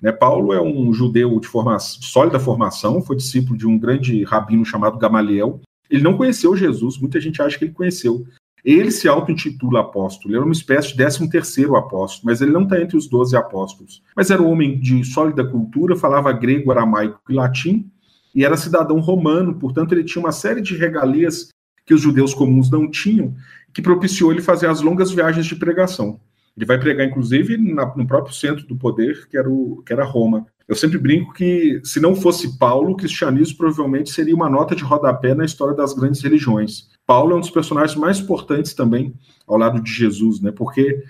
Né, 0.04 0.12
Paulo 0.12 0.52
é 0.52 0.62
um 0.62 0.92
judeu 0.92 1.40
de, 1.40 1.48
formação, 1.48 2.02
de 2.02 2.08
sólida 2.08 2.38
formação, 2.38 3.02
foi 3.02 3.16
discípulo 3.16 3.58
de 3.58 3.66
um 3.66 3.80
grande 3.80 4.22
rabino 4.26 4.66
chamado 4.66 4.98
Gamaliel. 4.98 5.62
Ele 5.90 6.04
não 6.04 6.18
conheceu 6.18 6.58
Jesus, 6.58 7.00
muita 7.00 7.22
gente 7.22 7.42
acha 7.42 7.58
que 7.58 7.64
ele 7.64 7.72
conheceu. 7.72 8.26
Ele 8.66 8.92
se 8.92 9.08
auto-intitula 9.08 9.80
apóstolo, 9.80 10.30
ele 10.30 10.36
era 10.36 10.46
uma 10.46 10.52
espécie 10.52 10.90
de 10.90 10.98
13 10.98 11.30
terceiro 11.30 11.78
apóstolo, 11.78 12.24
mas 12.26 12.42
ele 12.42 12.52
não 12.52 12.64
está 12.64 12.82
entre 12.82 12.98
os 12.98 13.08
doze 13.08 13.38
apóstolos. 13.38 14.04
Mas 14.14 14.30
era 14.30 14.42
um 14.42 14.52
homem 14.52 14.78
de 14.78 15.06
sólida 15.06 15.46
cultura, 15.46 15.96
falava 15.96 16.34
grego, 16.34 16.72
aramaico 16.72 17.22
e 17.30 17.34
latim, 17.34 17.90
e 18.36 18.44
era 18.44 18.58
cidadão 18.58 19.00
romano, 19.00 19.56
portanto 19.56 19.94
ele 19.94 20.04
tinha 20.04 20.22
uma 20.22 20.34
série 20.34 20.62
de 20.62 20.76
regalias 20.76 21.48
que 21.86 21.94
os 21.94 22.02
judeus 22.02 22.34
comuns 22.34 22.70
não 22.70 22.92
tinham, 22.92 23.34
que 23.74 23.82
propiciou 23.82 24.34
ele 24.34 24.42
fazer 24.42 24.68
as 24.68 24.82
longas 24.82 25.12
viagens 25.12 25.46
de 25.46 25.56
pregação. 25.56 26.20
Ele 26.56 26.66
vai 26.66 26.80
pregar, 26.80 27.08
inclusive, 27.08 27.58
na, 27.58 27.96
no 27.96 28.06
próprio 28.06 28.34
centro 28.34 28.66
do 28.68 28.76
poder, 28.76 29.28
que 29.28 29.38
era, 29.38 29.50
o, 29.50 29.82
que 29.86 29.92
era 29.92 30.06
Roma. 30.06 30.46
Eu 30.68 30.76
sempre 30.76 30.98
brinco 30.98 31.34
que, 31.34 31.82
se 31.84 32.00
não 32.00 32.16
fosse 32.16 32.58
Paulo, 32.58 32.92
o 32.92 32.96
cristianismo 32.96 33.58
provavelmente 33.58 34.12
seria 34.12 34.36
uma 34.36 34.50
nota 34.50 34.76
de 34.76 34.84
rodapé 34.84 35.34
na 35.34 35.46
história 35.46 35.76
das 35.76 35.94
grandes 35.94 36.22
religiões. 36.22 36.90
Paulo 37.06 37.34
é 37.34 37.36
um 37.36 37.40
dos 37.42 37.50
personagens 37.50 38.00
mais 38.00 38.20
importantes 38.20 38.74
também, 38.74 39.14
ao 39.48 39.58
lado 39.58 39.82
de 39.82 39.92
Jesus, 39.92 40.40
né? 40.40 40.52
porque 40.52 41.04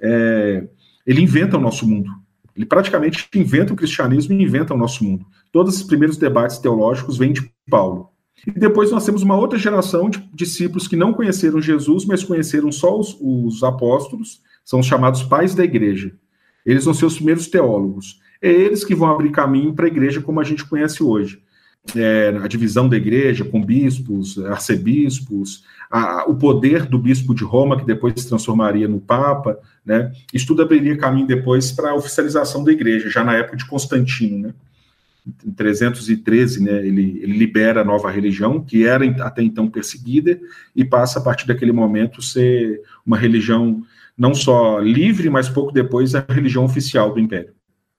é, 0.00 0.68
ele 1.06 1.22
inventa 1.22 1.56
o 1.56 1.60
nosso 1.60 1.88
mundo. 1.88 2.10
Ele 2.54 2.66
praticamente 2.66 3.26
inventa 3.34 3.72
o 3.72 3.76
cristianismo 3.76 4.34
e 4.34 4.42
inventa 4.42 4.74
o 4.74 4.78
nosso 4.78 5.02
mundo. 5.02 5.24
Todos 5.50 5.76
os 5.76 5.82
primeiros 5.82 6.16
debates 6.16 6.58
teológicos 6.58 7.16
vêm 7.16 7.32
de 7.32 7.50
Paulo. 7.68 8.10
E 8.46 8.58
depois 8.58 8.90
nós 8.90 9.04
temos 9.04 9.22
uma 9.22 9.36
outra 9.36 9.58
geração 9.58 10.08
de 10.08 10.18
discípulos 10.34 10.88
que 10.88 10.96
não 10.96 11.12
conheceram 11.12 11.60
Jesus, 11.60 12.04
mas 12.04 12.24
conheceram 12.24 12.70
só 12.70 12.98
os, 12.98 13.16
os 13.20 13.62
apóstolos, 13.62 14.40
são 14.70 14.78
os 14.78 14.86
chamados 14.86 15.24
pais 15.24 15.52
da 15.52 15.64
igreja. 15.64 16.12
Eles 16.64 16.84
vão 16.84 16.94
ser 16.94 17.04
os 17.04 17.16
primeiros 17.16 17.48
teólogos. 17.48 18.20
É 18.40 18.48
eles 18.48 18.84
que 18.84 18.94
vão 18.94 19.10
abrir 19.10 19.32
caminho 19.32 19.74
para 19.74 19.86
a 19.86 19.88
igreja 19.88 20.20
como 20.20 20.38
a 20.38 20.44
gente 20.44 20.64
conhece 20.64 21.02
hoje. 21.02 21.42
É, 21.96 22.28
a 22.40 22.46
divisão 22.46 22.88
da 22.88 22.96
igreja 22.96 23.44
com 23.44 23.60
bispos, 23.60 24.38
arcebispos, 24.44 25.64
a, 25.90 26.24
o 26.30 26.36
poder 26.36 26.86
do 26.86 27.00
bispo 27.00 27.34
de 27.34 27.42
Roma, 27.42 27.76
que 27.76 27.84
depois 27.84 28.14
se 28.16 28.28
transformaria 28.28 28.86
no 28.86 29.00
Papa, 29.00 29.58
né? 29.84 30.12
Isso 30.32 30.46
tudo 30.46 30.62
abriria 30.62 30.96
caminho 30.96 31.26
depois 31.26 31.72
para 31.72 31.90
a 31.90 31.96
oficialização 31.96 32.62
da 32.62 32.70
igreja, 32.70 33.10
já 33.10 33.24
na 33.24 33.34
época 33.34 33.56
de 33.56 33.66
Constantino, 33.66 34.38
né? 34.38 34.54
Em 35.44 35.50
313, 35.50 36.62
né, 36.62 36.86
ele, 36.86 37.20
ele 37.22 37.36
libera 37.36 37.80
a 37.80 37.84
nova 37.84 38.10
religião, 38.10 38.60
que 38.60 38.86
era 38.86 39.04
até 39.22 39.42
então 39.42 39.68
perseguida, 39.68 40.40
e 40.74 40.84
passa 40.84 41.18
a 41.18 41.22
partir 41.22 41.46
daquele 41.46 41.72
momento 41.72 42.22
ser 42.22 42.80
uma 43.04 43.18
religião 43.18 43.82
não 44.20 44.34
só 44.34 44.78
livre, 44.78 45.30
mas 45.30 45.48
pouco 45.48 45.72
depois 45.72 46.14
a 46.14 46.22
religião 46.28 46.62
oficial 46.62 47.14
do 47.14 47.18
império. 47.18 47.54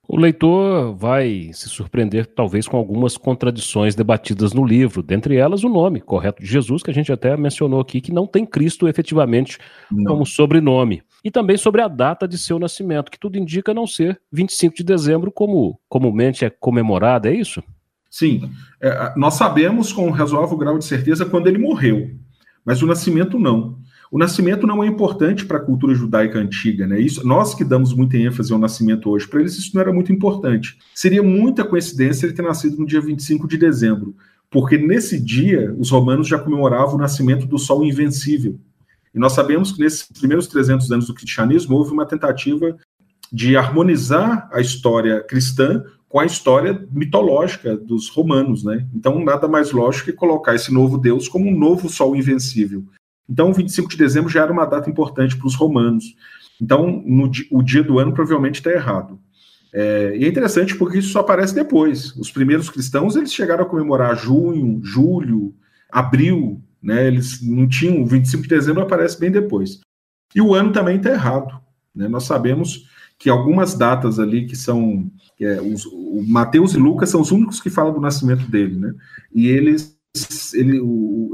O 0.07 0.19
leitor 0.19 0.93
vai 0.95 1.49
se 1.51 1.67
surpreender, 1.67 2.27
talvez, 2.27 2.67
com 2.67 2.77
algumas 2.77 3.17
contradições 3.17 3.95
debatidas 3.95 4.53
no 4.53 4.63
livro, 4.63 5.01
dentre 5.01 5.37
elas 5.37 5.63
o 5.63 5.69
nome 5.69 5.99
correto 5.99 6.43
de 6.43 6.47
Jesus, 6.47 6.83
que 6.83 6.91
a 6.91 6.93
gente 6.93 7.11
até 7.11 7.35
mencionou 7.35 7.79
aqui, 7.79 7.99
que 7.99 8.13
não 8.13 8.27
tem 8.27 8.45
Cristo 8.45 8.87
efetivamente 8.87 9.57
não. 9.89 10.11
como 10.11 10.25
sobrenome. 10.25 11.01
E 11.23 11.31
também 11.31 11.57
sobre 11.57 11.81
a 11.81 11.87
data 11.87 12.27
de 12.27 12.37
seu 12.37 12.59
nascimento, 12.59 13.09
que 13.09 13.19
tudo 13.19 13.37
indica 13.37 13.73
não 13.73 13.87
ser 13.87 14.21
25 14.31 14.75
de 14.75 14.83
dezembro, 14.83 15.31
como 15.31 15.79
comumente 15.89 16.45
é 16.45 16.51
comemorado, 16.51 17.29
é 17.29 17.33
isso? 17.33 17.63
Sim. 18.11 18.51
É, 18.79 19.13
nós 19.15 19.35
sabemos 19.35 19.91
com 19.91 20.09
razoável 20.11 20.57
grau 20.57 20.77
de 20.77 20.85
certeza 20.85 21.25
quando 21.25 21.47
ele 21.47 21.57
morreu, 21.57 22.11
mas 22.63 22.83
o 22.83 22.87
nascimento 22.87 23.39
não. 23.39 23.79
O 24.11 24.19
nascimento 24.19 24.67
não 24.67 24.83
é 24.83 24.87
importante 24.87 25.45
para 25.45 25.57
a 25.57 25.61
cultura 25.61 25.95
judaica 25.95 26.37
antiga, 26.37 26.85
né? 26.85 26.99
Isso, 26.99 27.25
nós 27.25 27.55
que 27.55 27.63
damos 27.63 27.93
muita 27.93 28.17
ênfase 28.17 28.51
ao 28.51 28.59
nascimento 28.59 29.09
hoje, 29.09 29.25
para 29.25 29.39
eles 29.39 29.57
isso 29.57 29.71
não 29.73 29.81
era 29.81 29.93
muito 29.93 30.11
importante. 30.11 30.77
Seria 30.93 31.23
muita 31.23 31.63
coincidência 31.63 32.25
ele 32.25 32.33
ter 32.33 32.41
nascido 32.41 32.77
no 32.77 32.85
dia 32.85 32.99
25 32.99 33.47
de 33.47 33.57
dezembro, 33.57 34.13
porque 34.49 34.77
nesse 34.77 35.17
dia 35.17 35.73
os 35.79 35.89
romanos 35.89 36.27
já 36.27 36.37
comemoravam 36.37 36.95
o 36.95 36.97
nascimento 36.97 37.47
do 37.47 37.57
Sol 37.57 37.85
Invencível. 37.85 38.59
E 39.15 39.19
nós 39.19 39.31
sabemos 39.31 39.71
que 39.71 39.79
nesses 39.79 40.03
primeiros 40.03 40.45
300 40.47 40.91
anos 40.91 41.07
do 41.07 41.13
cristianismo 41.13 41.77
houve 41.77 41.93
uma 41.93 42.05
tentativa 42.05 42.75
de 43.31 43.55
harmonizar 43.55 44.49
a 44.51 44.59
história 44.59 45.21
cristã 45.21 45.85
com 46.09 46.19
a 46.19 46.25
história 46.25 46.85
mitológica 46.91 47.77
dos 47.77 48.09
romanos, 48.09 48.61
né? 48.61 48.85
Então, 48.93 49.23
nada 49.23 49.47
mais 49.47 49.71
lógico 49.71 50.11
que 50.11 50.17
colocar 50.17 50.53
esse 50.53 50.73
novo 50.73 50.97
Deus 50.97 51.29
como 51.29 51.47
um 51.47 51.57
novo 51.57 51.87
sol 51.87 52.13
invencível. 52.13 52.83
Então, 53.31 53.53
25 53.53 53.89
de 53.89 53.95
dezembro 53.95 54.29
já 54.29 54.41
era 54.41 54.51
uma 54.51 54.65
data 54.65 54.89
importante 54.89 55.37
para 55.37 55.47
os 55.47 55.55
romanos. 55.55 56.17
Então, 56.61 57.01
no, 57.05 57.31
o 57.49 57.63
dia 57.63 57.81
do 57.81 57.97
ano 57.97 58.13
provavelmente 58.13 58.55
está 58.55 58.69
errado. 58.69 59.17
É, 59.73 60.17
e 60.17 60.25
é 60.25 60.27
interessante 60.27 60.75
porque 60.75 60.97
isso 60.97 61.13
só 61.13 61.21
aparece 61.21 61.55
depois. 61.55 62.13
Os 62.17 62.29
primeiros 62.29 62.69
cristãos 62.69 63.15
eles 63.15 63.33
chegaram 63.33 63.63
a 63.63 63.67
comemorar 63.67 64.17
junho, 64.17 64.81
julho, 64.83 65.55
abril, 65.89 66.61
né? 66.83 67.07
Eles 67.07 67.41
não 67.41 67.69
tinham. 67.69 68.05
25 68.05 68.43
de 68.43 68.49
dezembro 68.49 68.81
aparece 68.83 69.17
bem 69.17 69.31
depois. 69.31 69.79
E 70.35 70.41
o 70.41 70.53
ano 70.53 70.73
também 70.73 70.97
está 70.97 71.11
errado. 71.11 71.57
Né? 71.95 72.09
Nós 72.09 72.25
sabemos 72.25 72.85
que 73.17 73.29
algumas 73.29 73.75
datas 73.75 74.19
ali 74.19 74.45
que 74.45 74.57
são. 74.57 75.09
É, 75.39 75.61
os, 75.61 75.85
o 75.85 76.21
Mateus 76.27 76.73
e 76.73 76.77
Lucas 76.77 77.09
são 77.09 77.21
os 77.21 77.31
únicos 77.31 77.61
que 77.61 77.69
falam 77.69 77.93
do 77.93 78.01
nascimento 78.01 78.45
dele, 78.51 78.77
né? 78.77 78.93
E 79.33 79.47
eles 79.47 79.97
ele, 80.53 80.81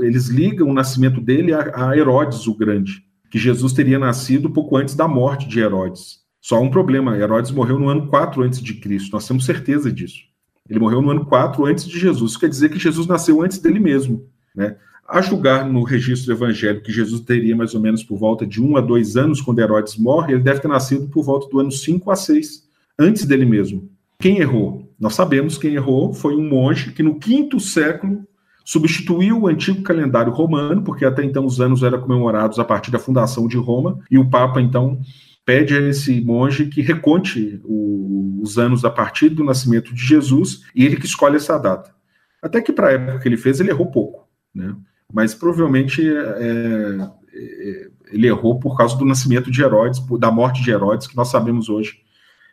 eles 0.01 0.27
ligam 0.27 0.69
o 0.69 0.73
nascimento 0.73 1.19
dele 1.19 1.53
a, 1.53 1.89
a, 1.89 1.97
Herodes 1.97 2.47
o 2.47 2.55
Grande, 2.55 3.03
que 3.29 3.39
Jesus 3.39 3.73
teria 3.73 3.99
nascido 3.99 4.49
pouco 4.49 4.77
antes 4.77 4.95
da 4.95 5.07
morte 5.07 5.47
de 5.47 5.59
Herodes. 5.59 6.19
Só 6.39 6.61
um 6.61 6.69
problema: 6.69 7.17
Herodes 7.17 7.51
morreu 7.51 7.79
no 7.79 7.89
ano 7.89 8.07
4 8.07 8.41
antes 8.43 8.61
de 8.61 8.75
Cristo, 8.75 9.13
nós 9.13 9.27
temos 9.27 9.45
certeza 9.45 9.91
disso. 9.91 10.21
Ele 10.69 10.79
morreu 10.79 11.01
no 11.01 11.09
ano 11.09 11.25
4 11.25 11.65
antes 11.65 11.87
de 11.87 11.97
Jesus. 11.97 12.31
Isso 12.31 12.39
quer 12.39 12.49
dizer 12.49 12.69
que 12.69 12.79
Jesus 12.79 13.07
nasceu 13.07 13.41
antes 13.41 13.57
dele 13.57 13.79
mesmo. 13.79 14.27
Né? 14.55 14.75
A 15.07 15.21
julgar 15.21 15.67
no 15.67 15.83
registro 15.83 16.33
evangélico 16.33 16.85
que 16.85 16.91
Jesus 16.91 17.21
teria 17.21 17.55
mais 17.55 17.73
ou 17.73 17.79
menos 17.79 18.03
por 18.03 18.17
volta 18.17 18.45
de 18.45 18.61
um 18.61 18.75
a 18.75 18.81
dois 18.81 19.15
anos 19.15 19.39
quando 19.39 19.59
Herodes 19.59 19.97
morre, 19.97 20.33
ele 20.33 20.43
deve 20.43 20.59
ter 20.59 20.67
nascido 20.67 21.07
por 21.07 21.23
volta 21.23 21.47
do 21.49 21.59
ano 21.59 21.71
5 21.71 22.11
a 22.11 22.15
6, 22.15 22.67
antes 22.99 23.25
dele 23.25 23.45
mesmo. 23.45 23.89
Quem 24.19 24.39
errou? 24.39 24.93
Nós 24.99 25.15
sabemos 25.15 25.57
quem 25.57 25.75
errou 25.75 26.13
foi 26.13 26.35
um 26.35 26.49
monge 26.49 26.91
que 26.91 27.03
no 27.03 27.17
quinto 27.17 27.59
século 27.59 28.27
substituiu 28.67 29.43
o 29.43 29.47
antigo 29.47 29.81
calendário 29.81 30.33
romano, 30.33 30.83
porque 30.83 31.05
até 31.05 31.23
então 31.23 31.45
os 31.45 31.61
anos 31.61 31.83
eram 31.83 32.01
comemorados 32.01 32.59
a 32.59 32.65
partir 32.65 32.91
da 32.91 32.99
fundação 32.99 33.47
de 33.47 33.55
Roma, 33.55 33.99
e 34.11 34.17
o 34.17 34.29
Papa 34.29 34.61
então 34.61 34.99
pede 35.45 35.73
a 35.73 35.79
esse 35.79 36.19
monge 36.19 36.65
que 36.65 36.81
reconte 36.81 37.61
o, 37.63 38.41
os 38.43 38.57
anos 38.57 38.83
a 38.83 38.89
partir 38.89 39.29
do 39.29 39.41
nascimento 39.41 39.95
de 39.95 40.05
Jesus, 40.05 40.63
e 40.75 40.85
ele 40.85 40.97
que 40.97 41.05
escolhe 41.05 41.37
essa 41.37 41.57
data. 41.57 41.95
Até 42.41 42.59
que 42.59 42.73
para 42.73 42.89
a 42.89 42.91
época 42.91 43.19
que 43.19 43.29
ele 43.29 43.37
fez, 43.37 43.61
ele 43.61 43.69
errou 43.69 43.89
pouco, 43.89 44.27
né? 44.53 44.75
mas 45.13 45.33
provavelmente 45.33 46.05
é, 46.05 47.09
é, 47.33 47.89
ele 48.11 48.27
errou 48.27 48.59
por 48.59 48.75
causa 48.75 48.97
do 48.97 49.05
nascimento 49.05 49.49
de 49.49 49.61
Herodes, 49.61 50.05
da 50.19 50.29
morte 50.29 50.61
de 50.61 50.71
Herodes, 50.71 51.07
que 51.07 51.15
nós 51.15 51.29
sabemos 51.29 51.69
hoje 51.69 52.01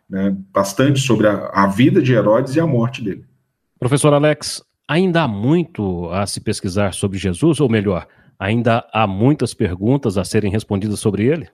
né, 0.09 0.33
bastante 0.53 1.01
sobre 1.01 1.27
a, 1.27 1.51
a 1.53 1.67
vida 1.67 2.01
de 2.01 2.13
Herodes 2.13 2.55
e 2.55 2.61
a 2.61 2.67
morte 2.69 3.03
dele. 3.03 3.25
Professor 3.81 4.15
Alex, 4.15 4.63
Ainda 4.87 5.23
há 5.23 5.29
muito 5.29 6.11
a 6.11 6.27
se 6.27 6.41
pesquisar 6.41 6.93
sobre 6.93 7.17
Jesus, 7.17 7.59
ou 7.59 7.71
melhor, 7.71 8.07
ainda 8.39 8.87
há 8.93 9.07
muitas 9.07 9.55
perguntas 9.55 10.19
a 10.19 10.25
serem 10.25 10.53
respondidas 10.53 11.01
sobre 11.01 11.25
ele? 11.25 11.49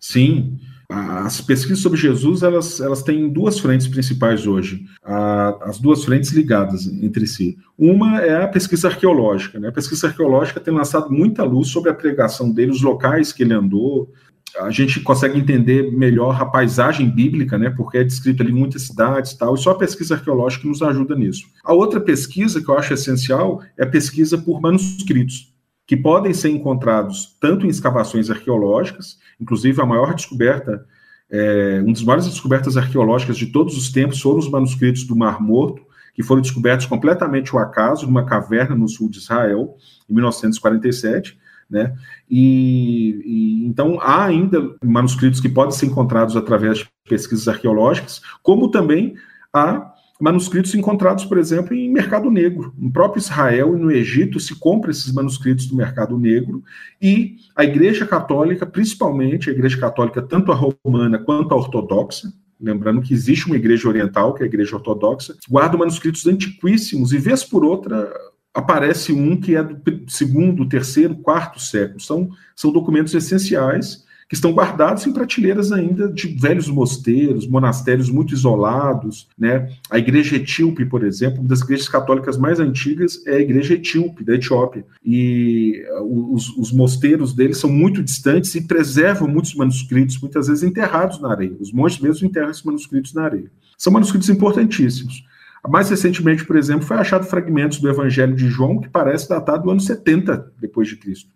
Sim. 0.00 0.58
As 0.88 1.40
pesquisas 1.40 1.80
sobre 1.80 1.98
Jesus 1.98 2.44
elas, 2.44 2.80
elas 2.80 3.02
têm 3.02 3.28
duas 3.28 3.58
frentes 3.58 3.88
principais 3.88 4.46
hoje, 4.46 4.84
as 5.02 5.80
duas 5.80 6.04
frentes 6.04 6.30
ligadas 6.30 6.86
entre 6.86 7.26
si. 7.26 7.56
Uma 7.76 8.20
é 8.20 8.44
a 8.44 8.46
pesquisa 8.46 8.86
arqueológica. 8.86 9.58
Né? 9.58 9.66
A 9.66 9.72
pesquisa 9.72 10.06
arqueológica 10.06 10.60
tem 10.60 10.72
lançado 10.72 11.10
muita 11.10 11.42
luz 11.42 11.68
sobre 11.68 11.90
a 11.90 11.94
pregação 11.94 12.52
dele, 12.52 12.70
os 12.70 12.82
locais 12.82 13.32
que 13.32 13.42
ele 13.42 13.52
andou, 13.52 14.12
a 14.60 14.70
gente 14.70 15.00
consegue 15.00 15.38
entender 15.38 15.92
melhor 15.92 16.40
a 16.40 16.46
paisagem 16.46 17.10
bíblica, 17.10 17.58
né, 17.58 17.70
porque 17.70 17.98
é 17.98 18.04
descrito 18.04 18.42
ali 18.42 18.52
muitas 18.52 18.82
cidades 18.82 19.32
e 19.32 19.38
tal, 19.38 19.54
e 19.54 19.58
só 19.58 19.72
a 19.72 19.78
pesquisa 19.78 20.14
arqueológica 20.14 20.66
nos 20.66 20.82
ajuda 20.82 21.14
nisso. 21.14 21.46
A 21.64 21.72
outra 21.72 22.00
pesquisa 22.00 22.62
que 22.62 22.68
eu 22.68 22.78
acho 22.78 22.94
essencial 22.94 23.62
é 23.76 23.84
a 23.84 23.88
pesquisa 23.88 24.38
por 24.38 24.60
manuscritos, 24.60 25.52
que 25.86 25.96
podem 25.96 26.32
ser 26.32 26.50
encontrados 26.50 27.36
tanto 27.40 27.66
em 27.66 27.68
escavações 27.68 28.30
arqueológicas, 28.30 29.18
inclusive 29.40 29.80
a 29.80 29.86
maior 29.86 30.14
descoberta, 30.14 30.84
é, 31.30 31.80
uma 31.82 31.92
das 31.92 32.02
maiores 32.02 32.26
descobertas 32.26 32.76
arqueológicas 32.76 33.36
de 33.36 33.46
todos 33.46 33.76
os 33.76 33.90
tempos 33.90 34.20
foram 34.20 34.38
os 34.38 34.50
manuscritos 34.50 35.04
do 35.04 35.16
Mar 35.16 35.40
Morto, 35.40 35.82
que 36.14 36.22
foram 36.22 36.40
descobertos 36.40 36.86
completamente 36.86 37.54
ao 37.54 37.58
acaso 37.58 38.06
numa 38.06 38.24
caverna 38.24 38.74
no 38.74 38.88
sul 38.88 39.10
de 39.10 39.18
Israel, 39.18 39.76
em 40.08 40.14
1947, 40.14 41.38
né? 41.68 41.94
E, 42.30 43.22
e, 43.24 43.66
então 43.66 43.98
há 44.00 44.24
ainda 44.24 44.74
manuscritos 44.84 45.40
que 45.40 45.48
podem 45.48 45.72
ser 45.72 45.86
encontrados 45.86 46.36
através 46.36 46.78
de 46.78 46.88
pesquisas 47.08 47.48
arqueológicas, 47.48 48.20
como 48.42 48.70
também 48.70 49.14
há 49.52 49.92
manuscritos 50.20 50.74
encontrados, 50.74 51.24
por 51.24 51.38
exemplo, 51.38 51.74
em 51.74 51.90
mercado 51.90 52.30
negro. 52.30 52.72
No 52.78 52.90
próprio 52.90 53.20
Israel 53.20 53.76
e 53.76 53.80
no 53.80 53.90
Egito 53.90 54.40
se 54.40 54.58
compra 54.58 54.90
esses 54.90 55.12
manuscritos 55.12 55.66
do 55.66 55.76
mercado 55.76 56.18
negro 56.18 56.62
e 57.00 57.36
a 57.54 57.64
Igreja 57.64 58.06
Católica, 58.06 58.64
principalmente 58.64 59.50
a 59.50 59.52
Igreja 59.52 59.78
Católica 59.78 60.22
tanto 60.22 60.52
a 60.52 60.54
romana 60.54 61.18
quanto 61.18 61.52
a 61.52 61.56
ortodoxa, 61.56 62.32
lembrando 62.58 63.02
que 63.02 63.12
existe 63.12 63.46
uma 63.46 63.56
igreja 63.56 63.86
oriental, 63.86 64.32
que 64.32 64.42
é 64.42 64.44
a 64.44 64.48
igreja 64.48 64.76
ortodoxa, 64.76 65.36
guarda 65.48 65.76
manuscritos 65.76 66.26
antiquíssimos 66.26 67.12
e 67.12 67.18
vez 67.18 67.44
por 67.44 67.62
outra 67.62 68.10
aparece 68.56 69.12
um 69.12 69.38
que 69.38 69.54
é 69.54 69.62
do 69.62 69.78
segundo, 70.08 70.66
terceiro, 70.66 71.14
quarto 71.14 71.60
século. 71.60 72.00
São, 72.00 72.30
são 72.54 72.72
documentos 72.72 73.14
essenciais 73.14 74.04
que 74.28 74.34
estão 74.34 74.52
guardados 74.52 75.06
em 75.06 75.12
prateleiras 75.12 75.70
ainda 75.70 76.08
de 76.08 76.26
velhos 76.26 76.68
mosteiros, 76.68 77.46
monastérios 77.46 78.10
muito 78.10 78.34
isolados, 78.34 79.28
né? 79.38 79.70
A 79.88 79.98
igreja 79.98 80.34
etíope, 80.34 80.84
por 80.84 81.04
exemplo, 81.04 81.40
uma 81.40 81.48
das 81.48 81.60
igrejas 81.60 81.88
católicas 81.88 82.36
mais 82.36 82.58
antigas 82.58 83.24
é 83.24 83.36
a 83.36 83.40
igreja 83.40 83.74
etíope 83.74 84.24
da 84.24 84.34
Etiópia. 84.34 84.84
E 85.04 85.84
uh, 86.00 86.34
os, 86.34 86.48
os 86.56 86.72
mosteiros 86.72 87.32
deles 87.32 87.58
são 87.58 87.70
muito 87.70 88.02
distantes 88.02 88.52
e 88.56 88.66
preservam 88.66 89.28
muitos 89.28 89.54
manuscritos, 89.54 90.20
muitas 90.20 90.48
vezes 90.48 90.64
enterrados 90.64 91.20
na 91.20 91.30
areia. 91.30 91.54
Os 91.60 91.72
monges 91.72 92.00
mesmo 92.00 92.26
enterram 92.26 92.50
esses 92.50 92.64
manuscritos 92.64 93.14
na 93.14 93.22
areia. 93.22 93.50
São 93.78 93.92
manuscritos 93.92 94.28
importantíssimos. 94.28 95.22
Mais 95.68 95.90
recentemente, 95.90 96.44
por 96.44 96.56
exemplo, 96.56 96.86
foi 96.86 96.96
achado 96.96 97.26
fragmentos 97.26 97.80
do 97.80 97.88
Evangelho 97.88 98.34
de 98.34 98.48
João 98.48 98.80
que 98.80 98.88
parece 98.88 99.28
datado 99.28 99.64
do 99.64 99.70
ano 99.70 99.80
70 99.80 100.52
depois 100.60 100.88
de 100.88 100.96
Cristo. 100.96 101.30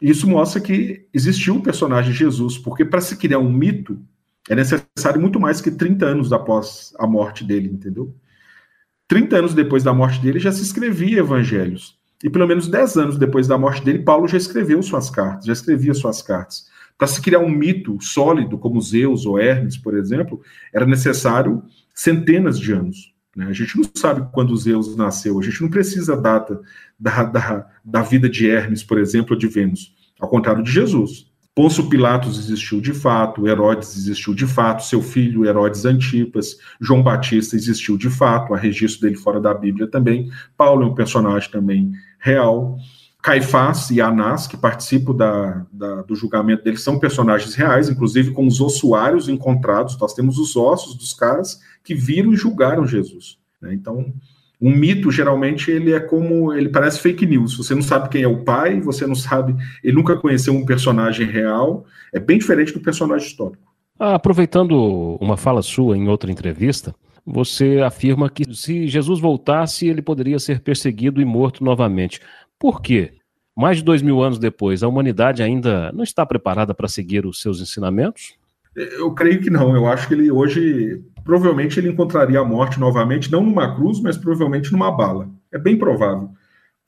Isso 0.00 0.28
mostra 0.28 0.60
que 0.60 1.06
existiu 1.12 1.54
um 1.54 1.60
personagem 1.60 2.12
Jesus, 2.12 2.56
porque 2.56 2.84
para 2.84 3.00
se 3.00 3.16
criar 3.16 3.38
um 3.38 3.52
mito, 3.52 3.98
É 4.48 4.54
necessário 4.54 5.20
muito 5.20 5.38
mais 5.38 5.60
que 5.60 5.70
30 5.70 6.06
anos 6.06 6.32
após 6.32 6.94
a 6.98 7.06
morte 7.06 7.44
dele, 7.44 7.68
entendeu? 7.68 8.14
30 9.06 9.36
anos 9.36 9.54
depois 9.54 9.82
da 9.82 9.92
morte 9.92 10.20
dele 10.20 10.38
já 10.38 10.50
se 10.50 10.62
escrevia 10.62 11.18
evangelhos. 11.18 11.98
E 12.24 12.30
pelo 12.30 12.46
menos 12.46 12.66
10 12.66 12.96
anos 12.96 13.18
depois 13.18 13.46
da 13.46 13.58
morte 13.58 13.84
dele, 13.84 14.00
Paulo 14.00 14.26
já 14.26 14.38
escreveu 14.38 14.82
suas 14.82 15.10
cartas, 15.10 15.44
já 15.44 15.52
escrevia 15.52 15.94
suas 15.94 16.22
cartas. 16.22 16.66
Para 16.96 17.06
se 17.06 17.20
criar 17.20 17.38
um 17.38 17.48
mito 17.50 17.98
sólido, 18.00 18.58
como 18.58 18.80
Zeus 18.80 19.24
ou 19.24 19.38
Hermes, 19.38 19.76
por 19.76 19.94
exemplo, 19.94 20.40
era 20.72 20.84
necessário 20.86 21.62
centenas 21.94 22.58
de 22.58 22.72
anos. 22.72 23.14
Né? 23.38 23.46
A 23.46 23.52
gente 23.52 23.76
não 23.76 23.88
sabe 23.94 24.28
quando 24.32 24.56
Zeus 24.56 24.96
nasceu, 24.96 25.38
a 25.38 25.42
gente 25.42 25.62
não 25.62 25.70
precisa 25.70 26.14
a 26.14 26.16
data 26.16 26.60
da, 26.98 27.22
da, 27.22 27.66
da 27.84 28.02
vida 28.02 28.28
de 28.28 28.48
Hermes, 28.48 28.82
por 28.82 28.98
exemplo, 28.98 29.34
ou 29.34 29.38
de 29.38 29.46
Vênus, 29.46 29.94
ao 30.18 30.28
contrário 30.28 30.60
de 30.60 30.72
Jesus. 30.72 31.28
Pôncio 31.54 31.88
Pilatos 31.88 32.36
existiu 32.36 32.80
de 32.80 32.92
fato, 32.92 33.46
Herodes 33.46 33.96
existiu 33.96 34.34
de 34.34 34.44
fato, 34.44 34.84
seu 34.84 35.00
filho 35.00 35.44
Herodes 35.46 35.84
Antipas, 35.84 36.56
João 36.80 37.00
Batista 37.00 37.54
existiu 37.54 37.96
de 37.96 38.10
fato, 38.10 38.54
há 38.54 38.56
registro 38.56 39.02
dele 39.02 39.16
fora 39.16 39.40
da 39.40 39.54
Bíblia 39.54 39.86
também. 39.86 40.28
Paulo 40.56 40.82
é 40.82 40.86
um 40.86 40.94
personagem 40.94 41.48
também 41.48 41.92
real. 42.18 42.76
Caifás 43.22 43.90
e 43.90 44.00
Anás, 44.00 44.46
que 44.46 44.56
participam 44.56 45.14
da, 45.14 45.66
da, 45.72 46.02
do 46.02 46.14
julgamento 46.14 46.62
deles, 46.64 46.82
são 46.82 46.98
personagens 46.98 47.54
reais, 47.54 47.88
inclusive 47.88 48.30
com 48.30 48.46
os 48.46 48.60
ossuários 48.60 49.28
encontrados. 49.28 49.98
Nós 49.98 50.14
temos 50.14 50.38
os 50.38 50.56
ossos 50.56 50.94
dos 50.94 51.12
caras 51.12 51.60
que 51.82 51.94
viram 51.94 52.32
e 52.32 52.36
julgaram 52.36 52.86
Jesus. 52.86 53.38
Né? 53.60 53.74
Então, 53.74 54.12
um 54.60 54.74
mito 54.74 55.10
geralmente 55.10 55.70
ele 55.70 55.92
é 55.92 56.00
como 56.00 56.52
ele 56.52 56.68
parece 56.68 57.00
fake 57.00 57.26
news. 57.26 57.56
Você 57.56 57.74
não 57.74 57.82
sabe 57.82 58.08
quem 58.08 58.22
é 58.22 58.28
o 58.28 58.44
pai, 58.44 58.80
você 58.80 59.06
não 59.06 59.14
sabe, 59.14 59.54
ele 59.82 59.96
nunca 59.96 60.16
conheceu 60.16 60.54
um 60.54 60.64
personagem 60.64 61.26
real. 61.26 61.84
É 62.12 62.20
bem 62.20 62.38
diferente 62.38 62.72
do 62.72 62.80
personagem 62.80 63.26
histórico. 63.26 63.62
Ah, 63.98 64.14
aproveitando 64.14 65.18
uma 65.20 65.36
fala 65.36 65.60
sua 65.60 65.96
em 65.96 66.08
outra 66.08 66.30
entrevista, 66.30 66.94
você 67.30 67.80
afirma 67.80 68.30
que 68.30 68.54
se 68.54 68.86
Jesus 68.86 69.20
voltasse, 69.20 69.86
ele 69.86 70.00
poderia 70.00 70.38
ser 70.38 70.60
perseguido 70.60 71.20
e 71.20 71.24
morto 71.24 71.62
novamente. 71.62 72.20
Por 72.58 72.80
quê? 72.80 73.12
Mais 73.56 73.78
de 73.78 73.84
dois 73.84 74.00
mil 74.00 74.22
anos 74.22 74.38
depois, 74.38 74.82
a 74.82 74.88
humanidade 74.88 75.42
ainda 75.42 75.92
não 75.92 76.02
está 76.02 76.24
preparada 76.24 76.72
para 76.72 76.88
seguir 76.88 77.26
os 77.26 77.40
seus 77.40 77.60
ensinamentos? 77.60 78.34
Eu 78.74 79.12
creio 79.12 79.40
que 79.40 79.50
não. 79.50 79.74
Eu 79.74 79.86
acho 79.86 80.06
que 80.06 80.14
ele 80.14 80.30
hoje, 80.30 81.02
provavelmente, 81.24 81.78
ele 81.78 81.88
encontraria 81.88 82.38
a 82.38 82.44
morte 82.44 82.78
novamente, 82.78 83.30
não 83.30 83.42
numa 83.42 83.74
cruz, 83.74 84.00
mas 84.00 84.16
provavelmente 84.16 84.72
numa 84.72 84.90
bala. 84.90 85.28
É 85.52 85.58
bem 85.58 85.76
provável 85.76 86.30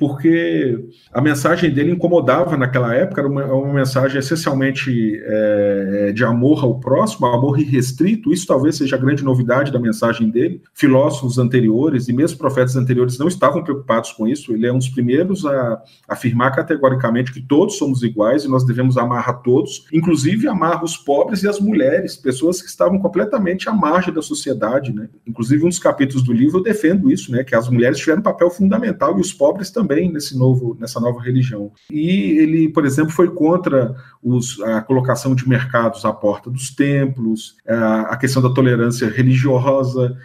porque 0.01 0.83
a 1.13 1.21
mensagem 1.21 1.71
dele 1.71 1.91
incomodava 1.91 2.57
naquela 2.57 2.95
época, 2.95 3.21
era 3.21 3.29
uma, 3.29 3.45
uma 3.45 3.75
mensagem 3.75 4.19
essencialmente 4.19 5.21
é, 5.23 6.13
de 6.15 6.25
amor 6.25 6.65
ao 6.65 6.81
próximo, 6.81 7.27
amor 7.27 7.61
irrestrito, 7.61 8.33
isso 8.33 8.47
talvez 8.47 8.79
seja 8.79 8.97
a 8.97 8.99
grande 8.99 9.23
novidade 9.23 9.71
da 9.71 9.79
mensagem 9.79 10.31
dele. 10.31 10.63
Filósofos 10.73 11.37
anteriores 11.37 12.09
e 12.09 12.15
mesmo 12.15 12.39
profetas 12.39 12.77
anteriores 12.77 13.19
não 13.19 13.29
estavam 13.29 13.63
preocupados 13.63 14.11
com 14.13 14.27
isso, 14.27 14.55
ele 14.55 14.67
é 14.67 14.73
um 14.73 14.79
dos 14.79 14.89
primeiros 14.89 15.45
a 15.45 15.83
afirmar 16.09 16.57
categoricamente 16.57 17.31
que 17.31 17.43
todos 17.43 17.77
somos 17.77 18.03
iguais 18.03 18.45
e 18.45 18.49
nós 18.49 18.65
devemos 18.65 18.97
amar 18.97 19.29
a 19.29 19.35
todos, 19.35 19.87
inclusive 19.93 20.49
amar 20.49 20.83
os 20.83 20.97
pobres 20.97 21.43
e 21.43 21.49
as 21.49 21.61
mulheres, 21.61 22.17
pessoas 22.17 22.63
que 22.63 22.71
estavam 22.71 22.99
completamente 22.99 23.69
à 23.69 23.73
margem 23.75 24.15
da 24.15 24.23
sociedade, 24.23 24.95
né? 24.95 25.11
Inclusive 25.27 25.63
um 25.63 25.69
dos 25.69 25.79
capítulos 25.79 26.23
do 26.23 26.33
livro 26.33 26.61
eu 26.61 26.63
defendo 26.63 27.13
isso, 27.13 27.31
né, 27.31 27.45
que 27.45 27.55
as 27.55 27.69
mulheres 27.69 27.99
tiveram 27.99 28.21
um 28.21 28.23
papel 28.23 28.49
fundamental 28.49 29.19
e 29.19 29.21
os 29.21 29.35
pobres 29.35 29.71
também 29.71 29.90
também 29.91 30.13
nesse 30.13 30.39
novo, 30.39 30.77
nessa 30.79 31.01
nova 31.01 31.21
religião. 31.21 31.73
E 31.91 32.39
ele, 32.39 32.69
por 32.69 32.87
exemplo, 32.87 33.11
foi 33.11 33.29
contra 33.29 33.95
os, 34.23 34.61
a 34.63 34.81
colocação 34.81 35.35
de 35.35 35.49
mercados 35.49 36.05
à 36.05 36.13
porta 36.13 36.49
dos 36.49 36.71
templos, 36.71 37.57
a, 37.67 38.17
questão 38.17 38.41
da 38.41 38.55
tolerância 38.55 39.09
religiosa, 39.11 40.17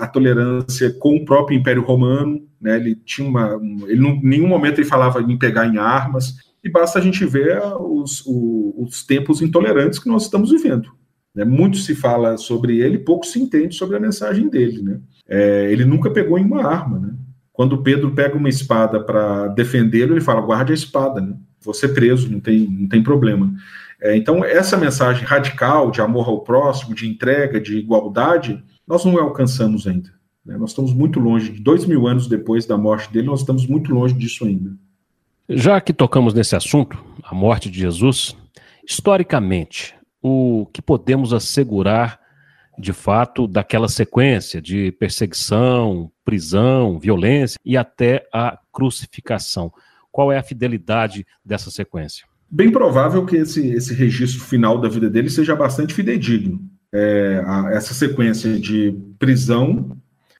a 0.00 0.06
tolerância 0.06 0.90
com 0.98 1.16
o 1.16 1.24
próprio 1.24 1.58
Império 1.58 1.82
Romano. 1.82 2.42
Né? 2.60 2.76
Ele 2.76 2.94
tinha 2.94 3.26
uma, 3.26 3.58
ele 3.86 4.06
em 4.06 4.20
nenhum 4.22 4.48
momento 4.48 4.80
ele 4.80 4.88
falava 4.88 5.20
em 5.20 5.38
pegar 5.38 5.66
em 5.66 5.78
armas. 5.78 6.36
E 6.62 6.68
basta 6.68 6.98
a 6.98 7.02
gente 7.02 7.24
ver 7.24 7.62
os, 7.80 8.26
os, 8.26 8.74
os 8.76 9.06
tempos 9.06 9.40
intolerantes 9.40 9.98
que 9.98 10.08
nós 10.08 10.24
estamos 10.24 10.50
vivendo. 10.50 10.90
Né? 11.34 11.44
Muito 11.44 11.78
se 11.78 11.94
fala 11.94 12.36
sobre 12.36 12.80
ele, 12.80 12.98
pouco 12.98 13.24
se 13.24 13.40
entende 13.40 13.74
sobre 13.74 13.96
a 13.96 14.00
mensagem 14.00 14.48
dele. 14.48 14.82
Né? 14.82 15.00
É, 15.26 15.72
ele 15.72 15.84
nunca 15.84 16.10
pegou 16.10 16.38
em 16.38 16.44
uma 16.44 16.66
arma. 16.66 16.98
Né? 16.98 17.14
Quando 17.58 17.82
Pedro 17.82 18.12
pega 18.12 18.36
uma 18.38 18.48
espada 18.48 19.00
para 19.00 19.48
defendê-lo, 19.48 20.12
ele 20.12 20.20
fala: 20.20 20.40
guarde 20.40 20.70
a 20.70 20.74
espada, 20.76 21.20
né? 21.20 21.34
Você 21.62 21.88
preso, 21.88 22.30
não 22.30 22.38
tem, 22.38 22.68
não 22.68 22.88
tem 22.88 23.02
problema. 23.02 23.52
É, 24.00 24.16
então, 24.16 24.44
essa 24.44 24.76
mensagem 24.76 25.24
radical 25.24 25.90
de 25.90 26.00
amor 26.00 26.28
ao 26.28 26.44
próximo, 26.44 26.94
de 26.94 27.08
entrega, 27.08 27.60
de 27.60 27.76
igualdade, 27.76 28.62
nós 28.86 29.04
não 29.04 29.18
alcançamos 29.18 29.88
ainda. 29.88 30.08
Né? 30.46 30.56
Nós 30.56 30.70
estamos 30.70 30.94
muito 30.94 31.18
longe, 31.18 31.50
dois 31.50 31.84
mil 31.84 32.06
anos 32.06 32.28
depois 32.28 32.64
da 32.64 32.78
morte 32.78 33.12
dele, 33.12 33.26
nós 33.26 33.40
estamos 33.40 33.66
muito 33.66 33.92
longe 33.92 34.14
disso 34.14 34.44
ainda. 34.44 34.70
Já 35.48 35.80
que 35.80 35.92
tocamos 35.92 36.34
nesse 36.34 36.54
assunto, 36.54 36.96
a 37.24 37.34
morte 37.34 37.68
de 37.68 37.80
Jesus, 37.80 38.36
historicamente, 38.86 39.96
o 40.22 40.64
que 40.72 40.80
podemos 40.80 41.32
assegurar 41.32 42.20
de 42.78 42.92
fato, 42.92 43.48
daquela 43.48 43.88
sequência 43.88 44.62
de 44.62 44.92
perseguição, 44.92 46.10
prisão, 46.28 46.98
violência 46.98 47.58
e 47.64 47.74
até 47.74 48.28
a 48.30 48.58
crucificação. 48.70 49.72
Qual 50.12 50.30
é 50.30 50.36
a 50.36 50.42
fidelidade 50.42 51.26
dessa 51.42 51.70
sequência? 51.70 52.26
Bem 52.50 52.70
provável 52.70 53.24
que 53.24 53.36
esse, 53.36 53.66
esse 53.68 53.94
registro 53.94 54.44
final 54.44 54.78
da 54.78 54.90
vida 54.90 55.08
dele 55.08 55.30
seja 55.30 55.56
bastante 55.56 55.94
fidedigno. 55.94 56.60
É, 56.92 57.42
a, 57.46 57.70
essa 57.72 57.94
sequência 57.94 58.60
de 58.60 58.94
prisão, 59.18 59.96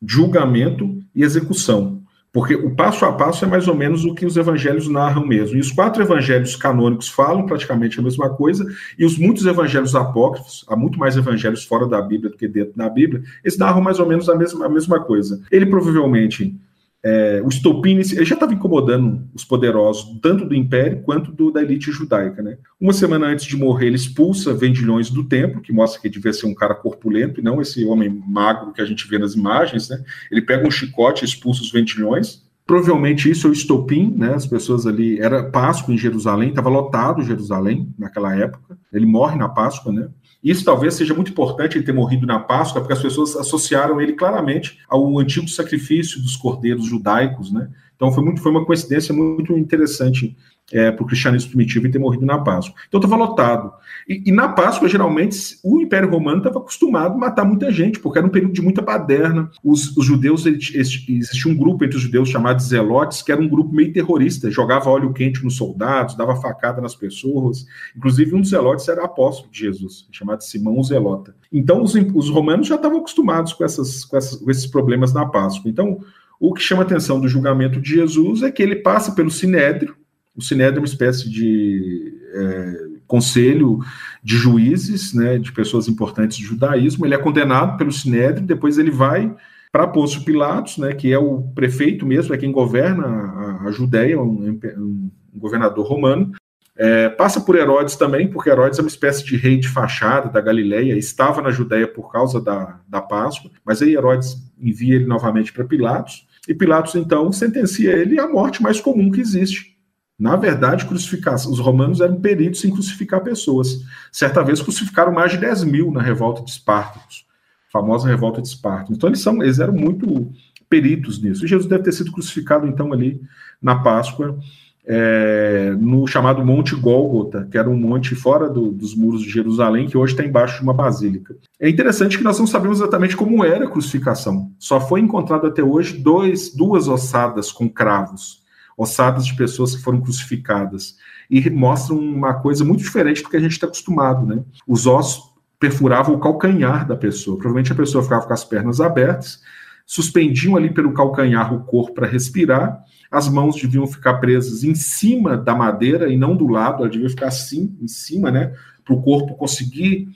julgamento 0.07 1.03
e 1.15 1.23
execução. 1.23 1.98
Porque 2.39 2.55
o 2.55 2.71
passo 2.71 3.05
a 3.05 3.13
passo 3.13 3.45
é 3.45 3.49
mais 3.49 3.67
ou 3.67 3.75
menos 3.75 4.05
o 4.05 4.15
que 4.15 4.25
os 4.25 4.37
evangelhos 4.37 4.87
narram 4.89 5.27
mesmo. 5.27 5.57
E 5.57 5.61
os 5.61 5.73
quatro 5.73 6.01
evangelhos 6.01 6.55
canônicos 6.55 7.09
falam 7.09 7.45
praticamente 7.45 7.99
a 7.99 8.03
mesma 8.03 8.31
coisa, 8.31 8.65
e 8.97 9.05
os 9.05 9.19
muitos 9.19 9.45
evangelhos 9.45 9.97
apócrifos, 9.97 10.65
há 10.69 10.77
muito 10.77 11.01
mais 11.01 11.17
evangelhos 11.17 11.65
fora 11.65 11.85
da 11.85 12.01
Bíblia 12.01 12.31
do 12.31 12.37
que 12.37 12.47
dentro 12.47 12.75
da 12.77 12.89
Bíblia, 12.89 13.25
eles 13.43 13.59
narram 13.59 13.81
mais 13.81 13.99
ou 13.99 14.07
menos 14.07 14.29
a 14.29 14.37
mesma, 14.37 14.67
a 14.67 14.69
mesma 14.69 15.01
coisa. 15.01 15.43
Ele 15.51 15.67
provavelmente 15.67 16.55
é, 17.05 17.41
o 17.45 17.49
estopim, 17.49 17.93
ele 17.93 18.25
já 18.25 18.35
estava 18.35 18.53
incomodando 18.53 19.29
os 19.33 19.45
poderosos, 19.45 20.19
tanto 20.21 20.45
do 20.45 20.55
império 20.55 21.01
quanto 21.03 21.31
do, 21.31 21.51
da 21.51 21.63
elite 21.63 21.93
judaica. 21.93 22.43
Né? 22.43 22.59
Uma 22.81 22.93
semana 22.93 23.27
antes 23.27 23.47
de 23.47 23.57
morrer, 23.57 23.87
ele 23.87 23.97
expulsa 23.97 24.53
vendilhões 24.53 25.09
do 25.09 25.25
templo, 25.25 25.61
que 25.61 25.73
mostra 25.73 26.01
que 26.01 26.09
ele 26.09 26.15
devia 26.15 26.33
ser 26.33 26.47
um 26.47 26.55
cara 26.55 26.75
corpulento 26.75 27.41
e 27.41 27.43
não 27.43 27.61
esse 27.61 27.85
homem 27.85 28.11
magro 28.27 28.73
que 28.73 28.83
a 28.83 28.85
gente 28.85 29.07
vê 29.09 29.19
nas 29.19 29.35
imagens. 29.35 29.89
Né? 29.89 30.03
Ele 30.31 30.43
pega 30.43 30.67
um 30.67 30.71
chicote 30.71 31.25
e 31.25 31.29
expulsa 31.29 31.63
os 31.63 31.71
vendilhões. 31.71 32.43
Provavelmente 32.67 33.31
isso 33.31 33.47
é 33.47 33.51
o 33.51 33.53
estopim, 33.55 34.15
né? 34.15 34.35
As 34.35 34.45
pessoas 34.45 34.87
ali. 34.87 35.19
Era 35.19 35.43
Páscoa 35.43 35.95
em 35.95 35.97
Jerusalém, 35.97 36.51
estava 36.51 36.69
lotado 36.69 37.23
Jerusalém 37.23 37.89
naquela 37.99 38.37
época. 38.37 38.77
Ele 38.93 39.07
morre 39.07 39.39
na 39.39 39.49
Páscoa, 39.49 39.91
né? 39.91 40.11
Isso 40.43 40.65
talvez 40.65 40.95
seja 40.95 41.15
muito 41.15 41.33
importante 41.33 41.77
ele 41.77 41.85
ter 41.85 41.93
morrido 41.93 42.27
na 42.27 42.39
Páscoa, 42.39 42.81
porque 42.81 42.93
as 42.93 43.03
pessoas 43.03 43.35
associaram 43.37 44.01
ele 44.01 44.13
claramente 44.13 44.79
ao 44.89 45.19
antigo 45.19 45.49
sacrifício 45.49 46.21
dos 46.23 46.37
cordeiros 46.37 46.87
judaicos, 46.87 47.53
né? 47.53 47.69
Então 47.97 48.13
foi, 48.13 48.23
muito, 48.25 48.41
foi 48.41 48.53
uma 48.53 48.65
coincidência 48.65 49.13
muito 49.13 49.59
interessante 49.59 50.37
é, 50.73 50.91
para 50.91 51.03
o 51.03 51.07
cristianismo 51.07 51.51
primitivo 51.51 51.87
em 51.87 51.91
ter 51.91 51.99
morrido 51.99 52.27
na 52.27 52.39
Páscoa. 52.39 52.75
Então 52.89 53.01
estava 53.01 53.17
lotado. 53.17 53.73
E, 54.09 54.23
e, 54.27 54.33
na 54.33 54.49
Páscoa, 54.49 54.89
geralmente, 54.89 55.59
o 55.63 55.81
Império 55.81 56.11
Romano 56.11 56.39
estava 56.39 56.59
acostumado 56.59 57.15
a 57.15 57.19
matar 57.19 57.45
muita 57.45 57.71
gente, 57.71 57.99
porque 57.99 58.19
era 58.19 58.27
um 58.27 58.31
período 58.31 58.53
de 58.53 58.63
muita 58.63 58.83
baderna. 58.83 59.51
Os, 59.63 59.97
os 59.97 60.05
judeus, 60.05 60.47
existia 60.47 61.51
um 61.51 61.57
grupo 61.57 61.85
entre 61.85 61.97
os 61.97 62.03
judeus 62.03 62.29
chamado 62.29 62.63
Zelotes, 62.63 63.23
que 63.23 63.33
era 63.33 63.41
um 63.41 63.49
grupo 63.49 63.75
meio 63.75 63.93
terrorista, 63.93 64.51
jogava 64.51 64.91
óleo 64.91 65.13
quente 65.13 65.43
nos 65.43 65.57
soldados, 65.57 66.17
dava 66.17 66.37
facada 66.37 66.81
nas 66.81 66.95
pessoas. 66.95 67.67
Inclusive, 67.97 68.35
um 68.35 68.41
dos 68.41 68.51
Zelotes 68.51 68.89
era 68.89 69.05
apóstolo 69.05 69.51
de 69.51 69.61
Jesus, 69.61 70.07
chamado 70.11 70.43
Simão 70.43 70.83
Zelota. 70.83 71.35
Então, 71.53 71.83
os, 71.83 71.95
os 71.95 72.29
romanos 72.29 72.67
já 72.67 72.75
estavam 72.75 72.99
acostumados 72.99 73.53
com, 73.53 73.65
essas, 73.65 74.05
com, 74.05 74.17
essas, 74.17 74.39
com 74.39 74.51
esses 74.51 74.67
problemas 74.67 75.13
na 75.13 75.27
Páscoa. 75.27 75.71
Então, 75.71 76.01
o 76.41 76.53
que 76.55 76.63
chama 76.63 76.83
a 76.83 76.85
atenção 76.85 77.21
do 77.21 77.29
julgamento 77.29 77.81
de 77.81 77.91
Jesus 77.91 78.43
é 78.43 78.51
que 78.51 78.63
ele 78.63 78.77
passa 78.77 79.13
pelo 79.13 79.31
Sinédrio, 79.31 79.97
o 80.39 80.43
Sinédrio 80.43 80.79
é 80.79 80.81
uma 80.83 80.87
espécie 80.87 81.29
de 81.29 82.15
é, 82.33 82.89
conselho 83.09 83.81
de 84.23 84.37
juízes, 84.37 85.13
né, 85.13 85.37
de 85.37 85.51
pessoas 85.51 85.89
importantes 85.89 86.39
do 86.39 86.45
judaísmo. 86.45 87.05
Ele 87.05 87.15
é 87.15 87.19
condenado 87.19 87.77
pelo 87.77 87.91
Sinédrio, 87.91 88.47
depois 88.47 88.79
ele 88.79 88.91
vai 88.91 89.35
para 89.73 89.89
Pôncio 89.89 90.25
Pilatos, 90.25 90.79
né, 90.79 90.93
que 90.95 91.13
é 91.13 91.19
o 91.19 91.43
prefeito 91.55 92.07
mesmo, 92.07 92.33
é 92.33 92.39
quem 92.39 92.53
governa 92.53 93.07
a, 93.07 93.69
a 93.69 93.73
Judéia, 93.73 94.21
um, 94.21 94.61
um, 94.79 95.11
governador 95.35 95.85
romano. 95.85 96.33
É, 96.77 97.09
passa 97.09 97.41
por 97.41 97.57
Herodes 97.57 97.97
também, 97.97 98.29
porque 98.29 98.49
Herodes 98.49 98.79
é 98.79 98.83
uma 98.83 98.89
espécie 98.89 99.25
de 99.25 99.37
rei 99.37 99.59
de 99.59 99.69
fachada 99.69 100.29
da 100.29 100.41
Galileia, 100.41 100.97
estava 100.97 101.43
na 101.43 101.51
Judéia 101.51 101.89
por 101.89 102.13
causa 102.13 102.41
da, 102.41 102.79
da 102.89 103.03
Páscoa, 103.03 103.51
mas 103.65 103.83
aí 103.83 103.95
Herodes 103.95 104.37
envia 104.61 104.95
ele 104.95 105.07
novamente 105.07 105.53
para 105.53 105.65
Pilatos, 105.65 106.29
e 106.47 106.55
Pilatos 106.55 106.95
então 106.95 107.33
sentencia 107.33 107.91
ele 107.91 108.21
à 108.21 108.29
morte 108.29 108.63
mais 108.63 108.81
comum 108.81 109.11
que 109.11 109.21
existe, 109.21 109.78
Na 110.19 110.35
verdade, 110.35 110.85
crucificação, 110.85 111.53
os 111.53 111.61
romanos 111.61 112.01
eram 112.01 112.21
peritos 112.21 112.65
em 112.65 112.73
crucificar 112.73 113.23
pessoas. 113.23 113.85
Certa 114.11 114.43
vez 114.43 114.61
crucificaram 114.61 115.13
mais 115.13 115.31
de 115.31 115.39
10 115.39 115.63
mil 115.63 115.93
na 115.93 116.03
revolta 116.03 116.43
de 116.43 116.51
Espartacus, 116.51 117.25
famosa 117.73 118.09
revolta 118.09 118.43
de 118.43 118.49
Espartacus. 118.49 118.97
Então 118.97 119.09
eles, 119.09 119.21
são, 119.21 119.41
eles 119.41 119.61
eram 119.61 119.75
muito 119.75 120.33
peritos 120.69 121.23
nisso. 121.23 121.45
E 121.45 121.49
Jesus 121.49 121.69
deve 121.69 121.85
ter 121.85 121.93
sido 121.93 122.11
crucificado 122.11 122.67
então 122.67 122.93
ali 122.93 123.23
na 123.63 123.77
Páscoa, 123.77 124.37
é, 124.85 125.77
no 125.79 126.05
chamado 126.09 126.45
Monte 126.45 126.75
Gólgota, 126.75 127.47
que 127.49 127.57
era 127.57 127.71
um 127.71 127.77
monte 127.77 128.17
fora 128.17 128.49
do, 128.49 128.73
dos 128.73 128.97
muros 128.97 129.23
de 129.23 129.31
Jerusalém, 129.31 129.87
que 129.87 129.97
hoje 129.97 130.15
está 130.15 130.25
embaixo 130.25 130.57
de 130.57 130.63
uma 130.65 130.75
basílica. 130.75 131.37
É 131.61 131.69
interessante 131.69 132.19
que 132.19 132.25
nós 132.25 132.41
não 132.41 132.47
sabemos 132.47 132.81
exatamente 132.81 133.17
como 133.17 133.45
era 133.45 133.67
a 133.67 133.71
crucificação. 133.71 134.51
Só 134.59 134.81
foi 134.81 135.01
encontrado 135.01 135.47
até 135.47 135.63
hoje 135.63 135.99
dois, 135.99 136.53
duas 136.53 136.89
ossadas 136.89 137.53
com 137.53 137.69
cravos 137.69 138.38
ossadas 138.79 139.27
de 139.27 139.35
pessoas 139.35 139.75
que 139.75 139.83
foram 139.83 140.01
crucificadas. 140.01 140.97
E 141.29 141.51
mostram 141.51 141.99
uma 141.99 142.35
coisa 142.35 142.65
muito 142.65 142.81
diferente 142.81 143.23
do 143.23 143.29
que 143.29 143.37
a 143.37 143.41
gente 143.41 143.53
está 143.53 143.67
acostumado, 143.67 144.25
né? 144.25 144.43
Os 144.67 144.87
ossos 144.87 145.35
perfuravam 145.59 146.15
o 146.15 146.21
calcanhar 146.21 146.87
da 146.87 146.97
pessoa. 146.97 147.37
Provavelmente 147.37 147.73
a 147.73 147.75
pessoa 147.75 148.05
ficava 148.05 148.25
com 148.25 148.33
as 148.33 148.45
pernas 148.45 148.81
abertas, 148.81 149.43
suspendiam 149.85 150.57
ali 150.57 150.73
pelo 150.73 150.93
calcanhar 150.93 151.53
o 151.53 151.65
corpo 151.65 151.95
para 151.95 152.07
respirar, 152.07 152.81
as 153.11 153.29
mãos 153.29 153.61
deviam 153.61 153.87
ficar 153.87 154.15
presas 154.15 154.63
em 154.63 154.75
cima 154.75 155.37
da 155.37 155.55
madeira 155.55 156.13
e 156.13 156.17
não 156.17 156.37
do 156.37 156.47
lado, 156.47 156.83
ela 156.83 156.91
devia 156.91 157.09
ficar 157.09 157.29
assim, 157.29 157.77
em 157.81 157.89
cima, 157.89 158.31
né? 158.31 158.55
Para 158.85 158.95
o 158.95 159.03
corpo 159.03 159.35
conseguir 159.35 160.09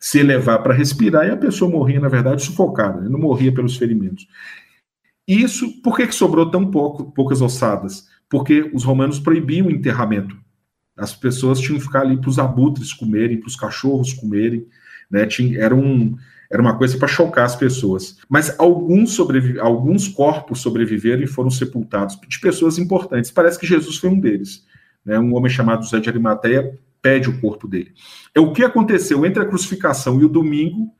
se 0.00 0.20
elevar 0.20 0.62
para 0.62 0.74
respirar, 0.74 1.26
e 1.26 1.30
a 1.30 1.36
pessoa 1.36 1.70
morria, 1.70 1.98
na 1.98 2.08
verdade, 2.08 2.42
sufocada, 2.42 3.00
né? 3.00 3.08
não 3.08 3.18
morria 3.18 3.52
pelos 3.52 3.76
ferimentos. 3.76 4.28
Isso, 5.26 5.82
por 5.82 5.96
que, 5.96 6.06
que 6.06 6.14
sobrou 6.14 6.50
tão 6.50 6.70
pouco, 6.70 7.10
poucas 7.12 7.42
ossadas? 7.42 8.06
Porque 8.28 8.70
os 8.72 8.84
romanos 8.84 9.18
proibiam 9.18 9.66
o 9.66 9.70
enterramento. 9.70 10.36
As 10.96 11.14
pessoas 11.14 11.60
tinham 11.60 11.78
que 11.78 11.84
ficar 11.84 12.02
ali 12.02 12.16
para 12.16 12.30
os 12.30 12.38
abutres 12.38 12.92
comerem, 12.92 13.38
para 13.38 13.48
os 13.48 13.56
cachorros 13.56 14.12
comerem, 14.12 14.66
né? 15.10 15.26
Tinha, 15.26 15.58
era, 15.58 15.74
um, 15.74 16.16
era 16.50 16.62
uma 16.62 16.76
coisa 16.76 16.96
para 16.96 17.08
chocar 17.08 17.44
as 17.44 17.56
pessoas. 17.56 18.18
Mas 18.28 18.58
alguns, 18.58 19.18
alguns 19.60 20.08
corpos 20.08 20.60
sobreviveram 20.60 21.22
e 21.22 21.26
foram 21.26 21.50
sepultados, 21.50 22.18
de 22.26 22.40
pessoas 22.40 22.78
importantes. 22.78 23.30
Parece 23.30 23.58
que 23.58 23.66
Jesus 23.66 23.98
foi 23.98 24.10
um 24.10 24.18
deles. 24.18 24.64
Né? 25.04 25.18
Um 25.18 25.34
homem 25.34 25.50
chamado 25.50 25.84
José 25.84 26.00
de 26.00 26.08
Arimateia 26.08 26.78
pede 27.02 27.28
o 27.28 27.40
corpo 27.40 27.68
dele. 27.68 27.92
É 28.34 28.40
o 28.40 28.52
que 28.52 28.64
aconteceu 28.64 29.24
entre 29.26 29.42
a 29.42 29.46
crucificação 29.46 30.20
e 30.20 30.24
o 30.24 30.28
domingo 30.28 30.90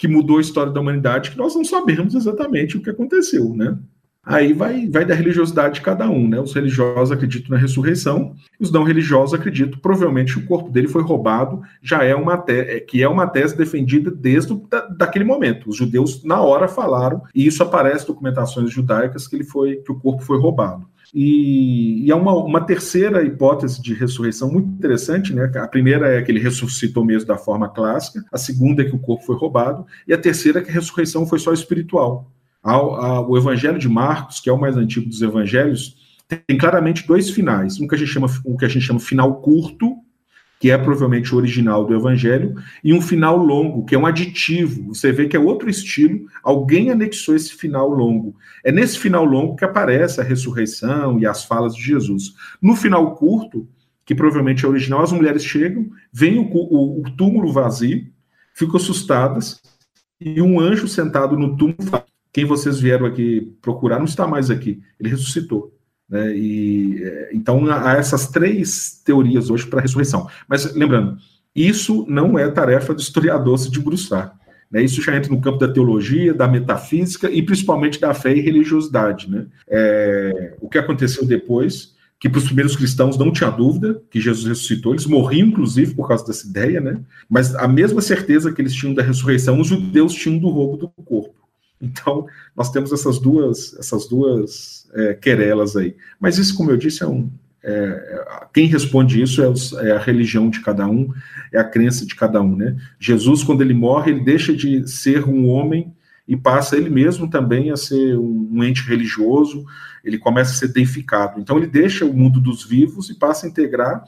que 0.00 0.08
mudou 0.08 0.38
a 0.38 0.40
história 0.40 0.72
da 0.72 0.80
humanidade, 0.80 1.30
que 1.30 1.36
nós 1.36 1.54
não 1.54 1.62
sabemos 1.62 2.14
exatamente 2.14 2.74
o 2.74 2.80
que 2.80 2.88
aconteceu, 2.88 3.54
né? 3.54 3.76
Aí 4.24 4.54
vai, 4.54 4.88
vai 4.88 5.04
da 5.04 5.14
religiosidade 5.14 5.74
de 5.74 5.80
cada 5.82 6.08
um, 6.08 6.26
né? 6.26 6.40
Os 6.40 6.54
religiosos 6.54 7.12
acreditam 7.12 7.50
na 7.50 7.58
ressurreição, 7.58 8.34
os 8.58 8.72
não 8.72 8.82
religiosos 8.82 9.38
acreditam 9.38 9.78
provavelmente 9.78 10.32
que 10.32 10.38
o 10.38 10.46
corpo 10.46 10.70
dele 10.70 10.88
foi 10.88 11.02
roubado, 11.02 11.60
já 11.82 12.02
é 12.02 12.14
uma 12.14 12.38
tese, 12.38 12.70
é, 12.70 12.80
que 12.80 13.02
é 13.02 13.08
uma 13.08 13.26
tese 13.26 13.54
defendida 13.54 14.10
desde 14.10 14.58
da, 14.70 14.86
daquele 14.86 15.24
momento. 15.24 15.68
Os 15.68 15.76
judeus 15.76 16.24
na 16.24 16.40
hora 16.40 16.66
falaram, 16.66 17.20
e 17.34 17.46
isso 17.46 17.62
aparece 17.62 18.04
em 18.04 18.06
documentações 18.06 18.70
judaicas 18.70 19.28
que 19.28 19.36
ele 19.36 19.44
foi 19.44 19.76
que 19.76 19.92
o 19.92 20.00
corpo 20.00 20.22
foi 20.22 20.38
roubado. 20.38 20.86
E, 21.14 22.06
e 22.06 22.12
há 22.12 22.16
uma, 22.16 22.32
uma, 22.34 22.60
terceira 22.60 23.22
hipótese 23.22 23.82
de 23.82 23.94
ressurreição 23.94 24.50
muito 24.50 24.68
interessante, 24.68 25.34
né? 25.34 25.50
A 25.56 25.66
primeira 25.66 26.08
é 26.08 26.22
que 26.22 26.30
ele 26.30 26.38
ressuscitou 26.38 27.04
mesmo 27.04 27.26
da 27.26 27.36
forma 27.36 27.68
clássica, 27.68 28.24
a 28.32 28.38
segunda 28.38 28.82
é 28.82 28.84
que 28.84 28.94
o 28.94 28.98
corpo 28.98 29.24
foi 29.24 29.36
roubado, 29.36 29.84
e 30.06 30.12
a 30.12 30.18
terceira 30.18 30.60
é 30.60 30.62
que 30.62 30.70
a 30.70 30.74
ressurreição 30.74 31.26
foi 31.26 31.38
só 31.38 31.52
espiritual. 31.52 32.30
o 32.62 33.36
Evangelho 33.36 33.78
de 33.78 33.88
Marcos, 33.88 34.40
que 34.40 34.48
é 34.48 34.52
o 34.52 34.60
mais 34.60 34.76
antigo 34.76 35.08
dos 35.08 35.20
evangelhos, 35.20 35.96
tem 36.46 36.56
claramente 36.56 37.06
dois 37.06 37.28
finais. 37.30 37.80
Um 37.80 37.88
que 37.88 37.94
a 37.96 37.98
gente 37.98 38.10
chama, 38.10 38.28
um 38.46 38.56
que 38.56 38.64
a 38.64 38.68
gente 38.68 38.84
chama 38.84 39.00
final 39.00 39.40
curto, 39.40 39.96
que 40.60 40.70
é 40.70 40.76
provavelmente 40.76 41.34
o 41.34 41.38
original 41.38 41.86
do 41.86 41.94
Evangelho, 41.94 42.54
e 42.84 42.92
um 42.92 43.00
final 43.00 43.34
longo, 43.38 43.82
que 43.86 43.94
é 43.94 43.98
um 43.98 44.04
aditivo. 44.04 44.88
Você 44.94 45.10
vê 45.10 45.26
que 45.26 45.34
é 45.34 45.40
outro 45.40 45.70
estilo, 45.70 46.26
alguém 46.42 46.90
anexou 46.90 47.34
esse 47.34 47.54
final 47.54 47.88
longo. 47.88 48.36
É 48.62 48.70
nesse 48.70 48.98
final 48.98 49.24
longo 49.24 49.56
que 49.56 49.64
aparece 49.64 50.20
a 50.20 50.24
ressurreição 50.24 51.18
e 51.18 51.26
as 51.26 51.46
falas 51.46 51.74
de 51.74 51.82
Jesus. 51.82 52.34
No 52.60 52.76
final 52.76 53.16
curto, 53.16 53.66
que 54.04 54.14
provavelmente 54.14 54.66
é 54.66 54.68
original, 54.68 55.02
as 55.02 55.12
mulheres 55.12 55.42
chegam, 55.42 55.88
vem 56.12 56.38
o, 56.38 56.42
o, 56.52 57.00
o 57.00 57.10
túmulo 57.16 57.50
vazio, 57.50 58.06
ficam 58.52 58.76
assustadas, 58.76 59.62
e 60.20 60.42
um 60.42 60.60
anjo 60.60 60.86
sentado 60.86 61.38
no 61.38 61.56
túmulo 61.56 61.82
fala: 61.84 62.04
Quem 62.30 62.44
vocês 62.44 62.78
vieram 62.78 63.06
aqui 63.06 63.50
procurar 63.62 63.96
não 63.96 64.04
está 64.04 64.26
mais 64.26 64.50
aqui, 64.50 64.82
ele 65.00 65.08
ressuscitou. 65.08 65.74
Né? 66.10 66.36
E, 66.36 67.02
é, 67.04 67.30
então, 67.32 67.70
há 67.70 67.92
essas 67.94 68.26
três 68.28 69.00
teorias 69.04 69.48
hoje 69.48 69.66
para 69.66 69.78
a 69.78 69.82
ressurreição. 69.82 70.28
Mas, 70.48 70.74
lembrando, 70.74 71.16
isso 71.54 72.04
não 72.08 72.38
é 72.38 72.50
tarefa 72.50 72.92
do 72.92 73.00
historiador 73.00 73.58
se 73.58 73.70
debruçar. 73.70 74.34
Né? 74.70 74.82
Isso 74.82 75.00
já 75.02 75.16
entra 75.16 75.30
no 75.30 75.40
campo 75.40 75.58
da 75.58 75.72
teologia, 75.72 76.34
da 76.34 76.48
metafísica 76.48 77.30
e 77.30 77.42
principalmente 77.42 78.00
da 78.00 78.12
fé 78.12 78.34
e 78.34 78.40
religiosidade. 78.40 79.30
Né? 79.30 79.46
É, 79.68 80.54
o 80.60 80.68
que 80.68 80.78
aconteceu 80.78 81.24
depois, 81.24 81.94
que 82.18 82.28
para 82.28 82.38
os 82.38 82.44
primeiros 82.44 82.76
cristãos 82.76 83.16
não 83.16 83.32
tinha 83.32 83.50
dúvida 83.50 84.02
que 84.10 84.20
Jesus 84.20 84.46
ressuscitou, 84.46 84.92
eles 84.92 85.06
morriam, 85.06 85.48
inclusive, 85.48 85.94
por 85.94 86.06
causa 86.06 86.26
dessa 86.26 86.46
ideia, 86.46 86.80
né? 86.80 87.00
mas 87.28 87.54
a 87.54 87.66
mesma 87.66 88.00
certeza 88.00 88.52
que 88.52 88.60
eles 88.60 88.74
tinham 88.74 88.94
da 88.94 89.02
ressurreição, 89.02 89.60
os 89.60 89.68
judeus 89.68 90.12
tinham 90.12 90.38
do 90.38 90.48
roubo 90.48 90.76
do 90.76 90.88
corpo. 90.88 91.39
Então, 91.80 92.26
nós 92.54 92.70
temos 92.70 92.92
essas 92.92 93.18
duas, 93.18 93.74
essas 93.78 94.06
duas 94.06 94.88
é, 94.92 95.14
querelas 95.14 95.76
aí. 95.76 95.96
Mas 96.18 96.36
isso, 96.36 96.54
como 96.56 96.70
eu 96.70 96.76
disse, 96.76 97.02
é 97.02 97.06
um. 97.06 97.30
É, 97.62 98.24
quem 98.54 98.66
responde 98.66 99.20
isso 99.20 99.42
é, 99.42 99.48
os, 99.48 99.72
é, 99.74 99.92
a 99.92 99.98
religião 99.98 100.48
de 100.48 100.60
cada 100.60 100.86
um, 100.86 101.12
é 101.52 101.58
a 101.58 101.64
crença 101.64 102.06
de 102.06 102.14
cada 102.14 102.40
um, 102.40 102.56
né? 102.56 102.76
Jesus, 102.98 103.42
quando 103.42 103.62
ele 103.62 103.74
morre, 103.74 104.12
ele 104.12 104.24
deixa 104.24 104.54
de 104.54 104.88
ser 104.88 105.24
um 105.26 105.46
homem 105.46 105.92
e 106.26 106.36
passa 106.36 106.76
ele 106.76 106.88
mesmo 106.88 107.28
também 107.28 107.70
a 107.70 107.76
ser 107.76 108.16
um, 108.16 108.62
ente 108.62 108.82
religioso, 108.82 109.64
ele 110.04 110.16
começa 110.16 110.52
a 110.52 110.54
ser 110.54 110.68
deificado. 110.68 111.40
Então, 111.40 111.58
ele 111.58 111.66
deixa 111.66 112.04
o 112.04 112.14
mundo 112.14 112.40
dos 112.40 112.64
vivos 112.64 113.10
e 113.10 113.18
passa 113.18 113.46
a 113.46 113.48
integrar 113.48 114.04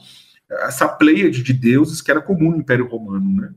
essa 0.61 0.87
pleiade 0.87 1.43
de 1.43 1.53
deuses 1.53 2.01
que 2.01 2.09
era 2.09 2.21
comum 2.21 2.51
no 2.51 2.57
Império 2.57 2.87
Romano, 2.87 3.41
né? 3.41 3.49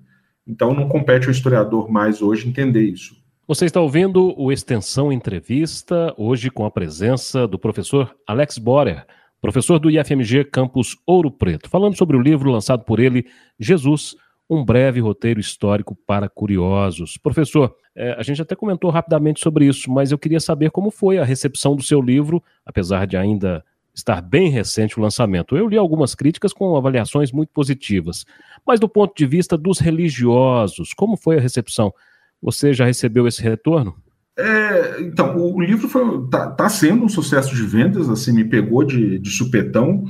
Então, 0.46 0.74
não 0.74 0.88
compete 0.88 1.26
ao 1.26 1.32
historiador 1.32 1.90
mais 1.90 2.22
hoje 2.22 2.48
entender 2.48 2.82
isso. 2.82 3.16
Você 3.48 3.66
está 3.66 3.80
ouvindo 3.80 4.34
o 4.36 4.50
Extensão 4.50 5.12
Entrevista, 5.12 6.12
hoje 6.16 6.50
com 6.50 6.66
a 6.66 6.70
presença 6.70 7.46
do 7.46 7.56
professor 7.56 8.12
Alex 8.26 8.58
Borer, 8.58 9.06
professor 9.40 9.78
do 9.78 9.88
IFMG 9.88 10.46
Campus 10.46 10.96
Ouro 11.06 11.30
Preto, 11.30 11.70
falando 11.70 11.96
sobre 11.96 12.16
o 12.16 12.20
livro 12.20 12.50
lançado 12.50 12.82
por 12.82 12.98
ele, 12.98 13.24
Jesus, 13.56 14.16
um 14.50 14.64
breve 14.64 14.98
roteiro 14.98 15.38
histórico 15.38 15.94
para 15.94 16.28
curiosos. 16.28 17.16
Professor, 17.18 17.72
é, 17.94 18.16
a 18.18 18.22
gente 18.24 18.42
até 18.42 18.56
comentou 18.56 18.90
rapidamente 18.90 19.38
sobre 19.38 19.66
isso, 19.66 19.88
mas 19.92 20.10
eu 20.10 20.18
queria 20.18 20.40
saber 20.40 20.72
como 20.72 20.90
foi 20.90 21.16
a 21.18 21.24
recepção 21.24 21.76
do 21.76 21.84
seu 21.84 22.02
livro, 22.02 22.42
apesar 22.64 23.06
de 23.06 23.16
ainda 23.16 23.64
estar 23.94 24.20
bem 24.20 24.50
recente 24.50 24.98
o 24.98 25.02
lançamento. 25.02 25.56
Eu 25.56 25.68
li 25.68 25.76
algumas 25.76 26.16
críticas 26.16 26.52
com 26.52 26.76
avaliações 26.76 27.30
muito 27.30 27.50
positivas, 27.50 28.26
mas 28.66 28.80
do 28.80 28.88
ponto 28.88 29.14
de 29.16 29.24
vista 29.24 29.56
dos 29.56 29.78
religiosos, 29.78 30.92
como 30.92 31.16
foi 31.16 31.38
a 31.38 31.40
recepção? 31.40 31.94
Você 32.42 32.72
já 32.72 32.84
recebeu 32.84 33.26
esse 33.26 33.42
retorno? 33.42 33.94
É, 34.38 35.00
então, 35.00 35.36
o 35.36 35.60
livro 35.60 35.86
está 36.24 36.50
tá 36.50 36.68
sendo 36.68 37.04
um 37.04 37.08
sucesso 37.08 37.54
de 37.54 37.62
vendas, 37.62 38.08
assim, 38.10 38.32
me 38.32 38.44
pegou 38.44 38.84
de, 38.84 39.18
de 39.18 39.30
supetão. 39.30 40.04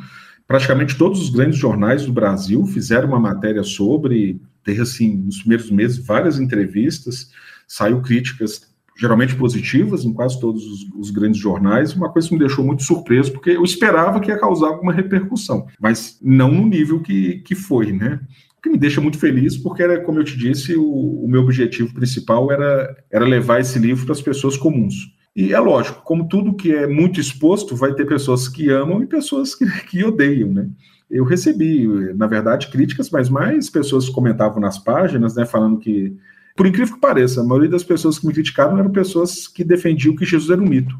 Praticamente 0.46 0.96
todos 0.96 1.20
os 1.20 1.30
grandes 1.30 1.58
jornais 1.58 2.04
do 2.04 2.12
Brasil 2.12 2.64
fizeram 2.66 3.08
uma 3.08 3.20
matéria 3.20 3.62
sobre, 3.62 4.40
teve, 4.64 4.82
assim, 4.82 5.16
nos 5.16 5.38
primeiros 5.38 5.70
meses, 5.70 6.04
várias 6.04 6.38
entrevistas, 6.38 7.30
saiu 7.68 8.00
críticas 8.02 8.74
geralmente 8.98 9.36
positivas 9.36 10.04
em 10.04 10.12
quase 10.12 10.40
todos 10.40 10.64
os, 10.64 10.88
os, 10.94 11.10
grandes 11.10 11.38
jornais, 11.38 11.94
uma 11.94 12.10
coisa 12.10 12.28
que 12.28 12.34
me 12.34 12.40
deixou 12.40 12.64
muito 12.64 12.82
surpreso, 12.82 13.30
porque 13.30 13.50
eu 13.50 13.62
esperava 13.62 14.18
que 14.20 14.30
ia 14.30 14.38
causar 14.38 14.68
alguma 14.68 14.92
repercussão, 14.92 15.66
mas 15.78 16.18
não 16.22 16.50
no 16.50 16.66
nível 16.66 17.00
que, 17.00 17.40
que 17.40 17.54
foi, 17.54 17.92
né? 17.92 18.20
Que 18.66 18.72
me 18.72 18.78
deixa 18.78 19.00
muito 19.00 19.18
feliz, 19.18 19.56
porque 19.56 19.82
era, 19.82 20.00
como 20.00 20.18
eu 20.18 20.24
te 20.24 20.36
disse, 20.36 20.74
o, 20.74 20.84
o 20.84 21.28
meu 21.28 21.42
objetivo 21.42 21.94
principal 21.94 22.50
era, 22.50 22.96
era 23.10 23.24
levar 23.24 23.60
esse 23.60 23.78
livro 23.78 24.04
para 24.04 24.12
as 24.12 24.20
pessoas 24.20 24.56
comuns. 24.56 24.94
E 25.34 25.52
é 25.52 25.60
lógico, 25.60 26.02
como 26.02 26.28
tudo 26.28 26.54
que 26.54 26.74
é 26.74 26.86
muito 26.86 27.20
exposto, 27.20 27.76
vai 27.76 27.94
ter 27.94 28.06
pessoas 28.06 28.48
que 28.48 28.68
amam 28.70 29.02
e 29.02 29.06
pessoas 29.06 29.54
que, 29.54 29.66
que 29.86 30.04
odeiam, 30.04 30.52
né? 30.52 30.68
Eu 31.08 31.24
recebi, 31.24 31.86
na 32.14 32.26
verdade, 32.26 32.66
críticas, 32.66 33.10
mas 33.10 33.28
mais 33.28 33.70
pessoas 33.70 34.08
comentavam 34.08 34.60
nas 34.60 34.76
páginas, 34.76 35.36
né, 35.36 35.46
falando 35.46 35.78
que, 35.78 36.16
por 36.56 36.66
incrível 36.66 36.94
que 36.94 37.00
pareça, 37.00 37.40
a 37.40 37.44
maioria 37.44 37.70
das 37.70 37.84
pessoas 37.84 38.18
que 38.18 38.26
me 38.26 38.32
criticaram 38.32 38.76
eram 38.76 38.90
pessoas 38.90 39.46
que 39.46 39.62
defendiam 39.62 40.16
que 40.16 40.24
Jesus 40.24 40.50
era 40.50 40.60
um 40.60 40.68
mito. 40.68 40.98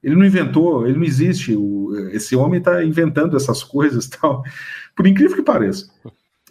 Ele 0.00 0.14
não 0.14 0.24
inventou, 0.24 0.86
ele 0.86 0.96
não 0.96 1.04
existe. 1.04 1.56
O, 1.56 1.92
esse 2.12 2.36
homem 2.36 2.58
está 2.60 2.84
inventando 2.84 3.36
essas 3.36 3.64
coisas, 3.64 4.06
tal. 4.06 4.44
Por 4.94 5.06
incrível 5.08 5.36
que 5.36 5.42
pareça. 5.42 5.90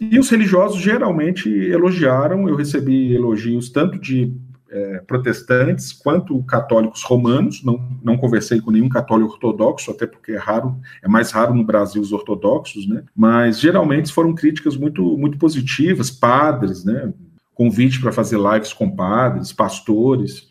E 0.00 0.18
os 0.18 0.30
religiosos 0.30 0.80
geralmente 0.80 1.48
elogiaram, 1.48 2.48
eu 2.48 2.54
recebi 2.54 3.14
elogios 3.14 3.70
tanto 3.70 3.98
de 3.98 4.32
é, 4.70 4.98
protestantes 5.06 5.92
quanto 5.92 6.42
católicos 6.44 7.02
romanos. 7.02 7.64
Não, 7.64 7.80
não 8.02 8.16
conversei 8.16 8.60
com 8.60 8.70
nenhum 8.70 8.88
católico 8.88 9.32
ortodoxo, 9.32 9.90
até 9.90 10.06
porque 10.06 10.32
é 10.32 10.38
raro, 10.38 10.78
é 11.02 11.08
mais 11.08 11.30
raro 11.30 11.54
no 11.54 11.64
Brasil 11.64 12.00
os 12.00 12.12
ortodoxos, 12.12 12.86
né? 12.86 13.02
Mas 13.16 13.58
geralmente 13.58 14.12
foram 14.12 14.34
críticas 14.34 14.76
muito, 14.76 15.02
muito 15.16 15.38
positivas, 15.38 16.10
padres, 16.10 16.84
né? 16.84 17.12
Convite 17.54 18.00
para 18.00 18.12
fazer 18.12 18.38
lives 18.38 18.72
com 18.72 18.94
padres, 18.94 19.52
pastores. 19.52 20.48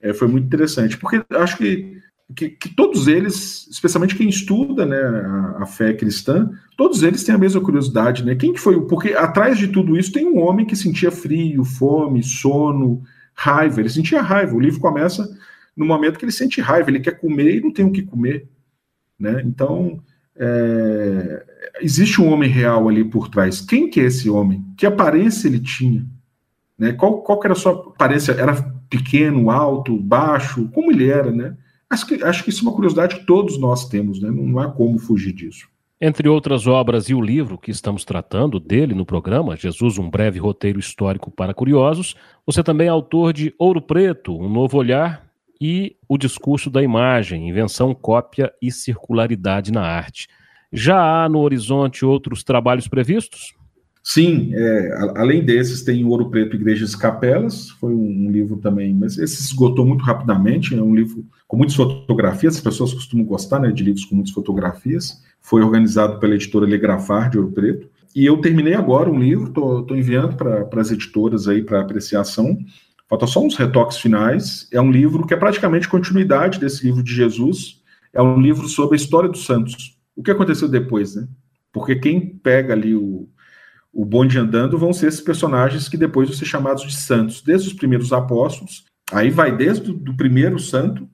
É, 0.00 0.12
foi 0.12 0.28
muito 0.28 0.46
interessante, 0.46 0.98
porque 0.98 1.24
acho 1.30 1.56
que, 1.56 1.96
que, 2.34 2.50
que, 2.50 2.68
todos 2.74 3.08
eles, 3.08 3.68
especialmente 3.70 4.16
quem 4.16 4.28
estuda 4.28 4.84
né, 4.86 5.00
a, 5.00 5.62
a, 5.62 5.66
fé 5.66 5.92
cristã, 5.92 6.50
todos 6.76 7.02
eles 7.02 7.24
têm 7.24 7.34
a 7.34 7.38
mesma 7.38 7.60
curiosidade, 7.60 8.24
né? 8.24 8.34
Quem 8.34 8.52
que 8.52 8.60
foi? 8.60 8.80
Porque 8.86 9.12
atrás 9.12 9.58
de 9.58 9.68
tudo 9.68 9.96
isso 9.96 10.12
tem 10.12 10.26
um 10.26 10.38
homem 10.38 10.66
que 10.66 10.76
sentia 10.76 11.10
frio, 11.10 11.64
fome, 11.64 12.22
sono, 12.22 13.02
raiva. 13.34 13.80
Ele 13.80 13.88
sentia 13.88 14.20
raiva. 14.20 14.54
O 14.54 14.60
livro 14.60 14.80
começa 14.80 15.28
no 15.76 15.86
momento 15.86 16.18
que 16.18 16.24
ele 16.24 16.32
sente 16.32 16.60
raiva, 16.60 16.90
ele 16.90 17.00
quer 17.00 17.18
comer 17.18 17.56
e 17.56 17.60
não 17.60 17.72
tem 17.72 17.84
o 17.84 17.92
que 17.92 18.02
comer. 18.02 18.48
Né? 19.18 19.42
Então, 19.44 20.00
é, 20.36 21.44
existe 21.80 22.20
um 22.20 22.30
homem 22.32 22.50
real 22.50 22.88
ali 22.88 23.04
por 23.04 23.28
trás. 23.28 23.60
Quem 23.60 23.88
que 23.88 24.00
é 24.00 24.04
esse 24.04 24.28
homem? 24.28 24.64
Que 24.76 24.86
aparência 24.86 25.48
ele 25.48 25.60
tinha? 25.60 26.06
Né? 26.78 26.92
Qual, 26.92 27.22
qual 27.22 27.40
era 27.44 27.52
a 27.52 27.56
sua 27.56 27.72
aparência? 27.72 28.32
Era 28.32 28.54
pequeno, 28.88 29.50
alto, 29.50 29.96
baixo? 29.96 30.68
Como 30.74 30.90
ele 30.90 31.08
era? 31.08 31.30
Né? 31.30 31.56
Acho, 31.92 32.06
que, 32.06 32.24
acho 32.24 32.42
que 32.42 32.48
isso 32.48 32.64
é 32.64 32.68
uma 32.70 32.74
curiosidade 32.74 33.16
que 33.16 33.26
todos 33.26 33.58
nós 33.58 33.86
temos, 33.86 34.18
né? 34.18 34.30
não, 34.30 34.58
há 34.58 34.72
como 34.72 34.98
fugir 34.98 35.34
disso. 35.34 35.68
Entre 36.00 36.26
outras 36.26 36.66
obras 36.66 37.10
e 37.10 37.14
o 37.14 37.20
livro 37.20 37.58
que 37.58 37.70
estamos 37.70 38.02
tratando 38.02 38.58
dele 38.58 38.94
no 38.94 39.04
programa, 39.04 39.56
Jesus, 39.56 39.98
um 39.98 40.08
breve 40.08 40.38
roteiro 40.38 40.80
histórico 40.80 41.30
para 41.30 41.52
curiosos, 41.52 42.16
você 42.46 42.62
também 42.62 42.86
é 42.86 42.90
autor 42.90 43.34
de 43.34 43.54
Ouro 43.58 43.82
Preto, 43.82 44.34
um 44.34 44.48
novo 44.48 44.78
olhar 44.78 45.26
e 45.60 45.94
o 46.08 46.16
discurso 46.16 46.70
da 46.70 46.82
imagem, 46.82 47.46
invenção, 47.46 47.94
cópia 47.94 48.50
e 48.62 48.72
circularidade 48.72 49.70
na 49.70 49.82
arte. 49.82 50.28
Já 50.72 51.24
há 51.24 51.28
no 51.28 51.40
horizonte 51.40 52.06
outros 52.06 52.42
trabalhos 52.42 52.88
previstos? 52.88 53.54
Sim, 54.04 54.50
é, 54.52 54.98
além 55.14 55.44
desses, 55.44 55.82
tem 55.82 56.04
Ouro 56.04 56.28
Preto, 56.28 56.56
Igrejas 56.56 56.92
e 56.92 56.98
Capelas, 56.98 57.70
foi 57.70 57.94
um, 57.94 58.26
um, 58.26 58.30
livro 58.32 58.56
também, 58.56 58.92
mas 58.92 59.16
esse 59.16 59.36
se 59.36 59.52
esgotou 59.52 59.86
muito 59.86 60.02
rapidamente, 60.02 60.74
é 60.74 60.82
um 60.82 60.94
livro 60.94 61.24
com 61.46 61.56
muitas 61.56 61.76
fotografias, 61.76 62.56
as 62.56 62.60
pessoas 62.60 62.92
costumam 62.92 63.24
gostar 63.24 63.60
né, 63.60 63.70
de 63.70 63.84
livros 63.84 64.04
com 64.04 64.16
muitas 64.16 64.34
fotografias, 64.34 65.22
foi 65.40 65.62
organizado 65.62 66.18
pela 66.18 66.34
editora 66.34 66.66
Legrafar 66.66 67.30
de 67.30 67.38
Ouro 67.38 67.52
Preto, 67.52 67.88
e 68.14 68.26
eu 68.26 68.38
terminei 68.38 68.74
agora 68.74 69.08
um 69.08 69.18
livro, 69.18 69.48
estou 69.48 69.96
enviando 69.96 70.34
para 70.36 70.80
as 70.80 70.90
editoras 70.90 71.46
aí 71.46 71.62
para 71.62 71.80
apreciação, 71.80 72.58
falta 73.08 73.26
só 73.28 73.40
uns 73.40 73.56
retoques 73.56 73.98
finais, 73.98 74.68
é 74.72 74.80
um 74.80 74.90
livro 74.90 75.24
que 75.24 75.32
é 75.32 75.36
praticamente 75.36 75.88
continuidade 75.88 76.58
desse 76.58 76.84
livro 76.84 77.04
de 77.04 77.14
Jesus, 77.14 77.80
é 78.12 78.20
um 78.20 78.40
livro 78.40 78.66
sobre 78.68 78.96
a 78.96 79.00
história 79.00 79.28
dos 79.28 79.46
santos, 79.46 79.96
o 80.16 80.24
que 80.24 80.30
aconteceu 80.32 80.68
depois, 80.68 81.14
né? 81.14 81.28
Porque 81.72 81.94
quem 81.96 82.20
pega 82.20 82.74
ali 82.74 82.94
o, 82.94 83.26
o 83.92 84.04
bonde 84.04 84.38
andando 84.38 84.78
vão 84.78 84.92
ser 84.92 85.08
esses 85.08 85.20
personagens 85.20 85.88
que 85.88 85.96
depois 85.96 86.28
vão 86.28 86.36
ser 86.36 86.46
chamados 86.46 86.82
de 86.82 86.96
santos, 86.96 87.42
desde 87.42 87.68
os 87.68 87.74
primeiros 87.74 88.12
apóstolos, 88.12 88.84
aí 89.12 89.30
vai 89.30 89.54
desde 89.54 89.90
o 89.90 90.16
primeiro 90.16 90.58
santo, 90.58 91.08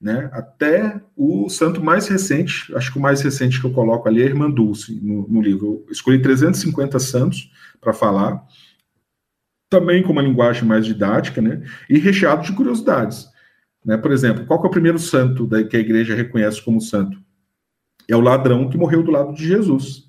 né, 0.00 0.28
até 0.32 1.00
o 1.16 1.48
santo 1.48 1.82
mais 1.82 2.06
recente, 2.06 2.72
acho 2.76 2.92
que 2.92 2.98
o 2.98 3.02
mais 3.02 3.20
recente 3.22 3.60
que 3.60 3.66
eu 3.66 3.72
coloco 3.72 4.06
ali 4.08 4.20
é 4.20 4.24
a 4.24 4.28
Irmã 4.28 4.50
Dulce, 4.50 5.00
no, 5.02 5.26
no 5.26 5.40
livro. 5.40 5.84
Eu 5.86 5.92
escolhi 5.92 6.20
350 6.20 6.98
santos 7.00 7.50
para 7.80 7.92
falar, 7.92 8.44
também 9.70 10.02
com 10.02 10.12
uma 10.12 10.22
linguagem 10.22 10.64
mais 10.64 10.84
didática, 10.84 11.40
né, 11.40 11.62
e 11.88 11.98
recheado 11.98 12.44
de 12.44 12.52
curiosidades. 12.52 13.26
Né? 13.84 13.96
Por 13.96 14.12
exemplo, 14.12 14.44
qual 14.44 14.62
é 14.62 14.66
o 14.66 14.70
primeiro 14.70 14.98
santo 14.98 15.48
que 15.68 15.76
a 15.76 15.80
igreja 15.80 16.14
reconhece 16.14 16.62
como 16.62 16.80
santo? 16.80 17.18
É 18.06 18.14
o 18.14 18.20
ladrão 18.20 18.68
que 18.68 18.78
morreu 18.78 19.02
do 19.02 19.10
lado 19.10 19.34
de 19.34 19.46
Jesus 19.46 20.07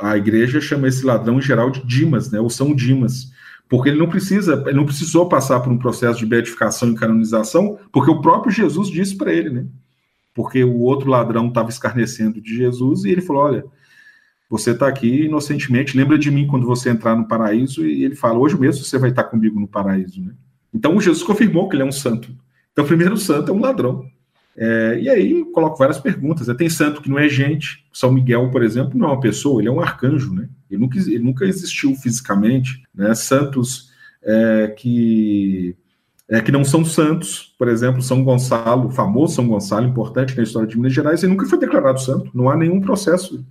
a 0.00 0.16
igreja 0.16 0.60
chama 0.60 0.88
esse 0.88 1.04
ladrão 1.04 1.38
em 1.38 1.42
geral 1.42 1.70
de 1.70 1.84
Dimas, 1.86 2.30
né, 2.30 2.40
ou 2.40 2.50
São 2.50 2.74
Dimas, 2.74 3.30
porque 3.68 3.88
ele 3.88 3.98
não 3.98 4.08
precisa, 4.08 4.62
ele 4.66 4.76
não 4.76 4.86
precisou 4.86 5.28
passar 5.28 5.60
por 5.60 5.72
um 5.72 5.78
processo 5.78 6.18
de 6.18 6.26
beatificação 6.26 6.90
e 6.90 6.94
canonização, 6.94 7.78
porque 7.92 8.10
o 8.10 8.20
próprio 8.20 8.52
Jesus 8.52 8.88
disse 8.88 9.16
para 9.16 9.32
ele, 9.32 9.50
né? 9.50 9.66
Porque 10.34 10.62
o 10.62 10.80
outro 10.80 11.08
ladrão 11.08 11.48
estava 11.48 11.70
escarnecendo 11.70 12.40
de 12.40 12.54
Jesus 12.54 13.04
e 13.04 13.10
ele 13.10 13.22
falou: 13.22 13.42
Olha, 13.42 13.64
você 14.50 14.72
está 14.72 14.86
aqui 14.86 15.24
inocentemente, 15.24 15.96
lembra 15.96 16.18
de 16.18 16.30
mim 16.30 16.46
quando 16.46 16.66
você 16.66 16.90
entrar 16.90 17.16
no 17.16 17.26
paraíso. 17.26 17.84
E 17.86 18.04
ele 18.04 18.14
fala: 18.14 18.38
Hoje 18.38 18.56
mesmo 18.60 18.84
você 18.84 18.98
vai 18.98 19.10
estar 19.10 19.24
comigo 19.24 19.58
no 19.58 19.66
paraíso, 19.66 20.22
né? 20.22 20.32
Então 20.72 21.00
Jesus 21.00 21.24
confirmou 21.24 21.68
que 21.68 21.74
ele 21.74 21.82
é 21.82 21.86
um 21.86 21.92
santo. 21.92 22.30
Então, 22.76 22.84
o 22.84 22.88
primeiro 22.88 23.16
santo 23.16 23.50
é 23.50 23.54
um 23.54 23.60
ladrão. 23.60 24.04
É, 24.56 24.98
e 25.00 25.08
aí 25.08 25.44
coloco 25.52 25.76
várias 25.76 25.98
perguntas. 25.98 26.46
Tem 26.56 26.68
santo 26.70 27.02
que 27.02 27.10
não 27.10 27.18
é 27.18 27.28
gente. 27.28 27.84
São 27.92 28.10
Miguel, 28.10 28.50
por 28.50 28.62
exemplo, 28.62 28.98
não 28.98 29.08
é 29.08 29.12
uma 29.12 29.20
pessoa, 29.20 29.60
ele 29.60 29.68
é 29.68 29.72
um 29.72 29.80
arcanjo, 29.80 30.32
né? 30.34 30.48
Ele 30.70 30.80
nunca, 30.80 30.98
ele 30.98 31.18
nunca 31.18 31.44
existiu 31.44 31.94
fisicamente. 31.94 32.82
Né? 32.94 33.14
Santos 33.14 33.90
é, 34.22 34.74
que, 34.76 35.76
é, 36.28 36.40
que 36.40 36.50
não 36.50 36.64
são 36.64 36.84
santos, 36.84 37.54
por 37.58 37.68
exemplo, 37.68 38.00
São 38.00 38.24
Gonçalo, 38.24 38.90
famoso 38.90 39.34
São 39.34 39.46
Gonçalo, 39.46 39.86
importante 39.86 40.36
na 40.36 40.42
história 40.42 40.66
de 40.66 40.76
Minas 40.76 40.94
Gerais, 40.94 41.22
ele 41.22 41.32
nunca 41.32 41.46
foi 41.46 41.58
declarado 41.58 42.00
santo. 42.00 42.30
Não 42.34 42.48
há 42.48 42.56
nenhum 42.56 42.80
processo 42.80 43.44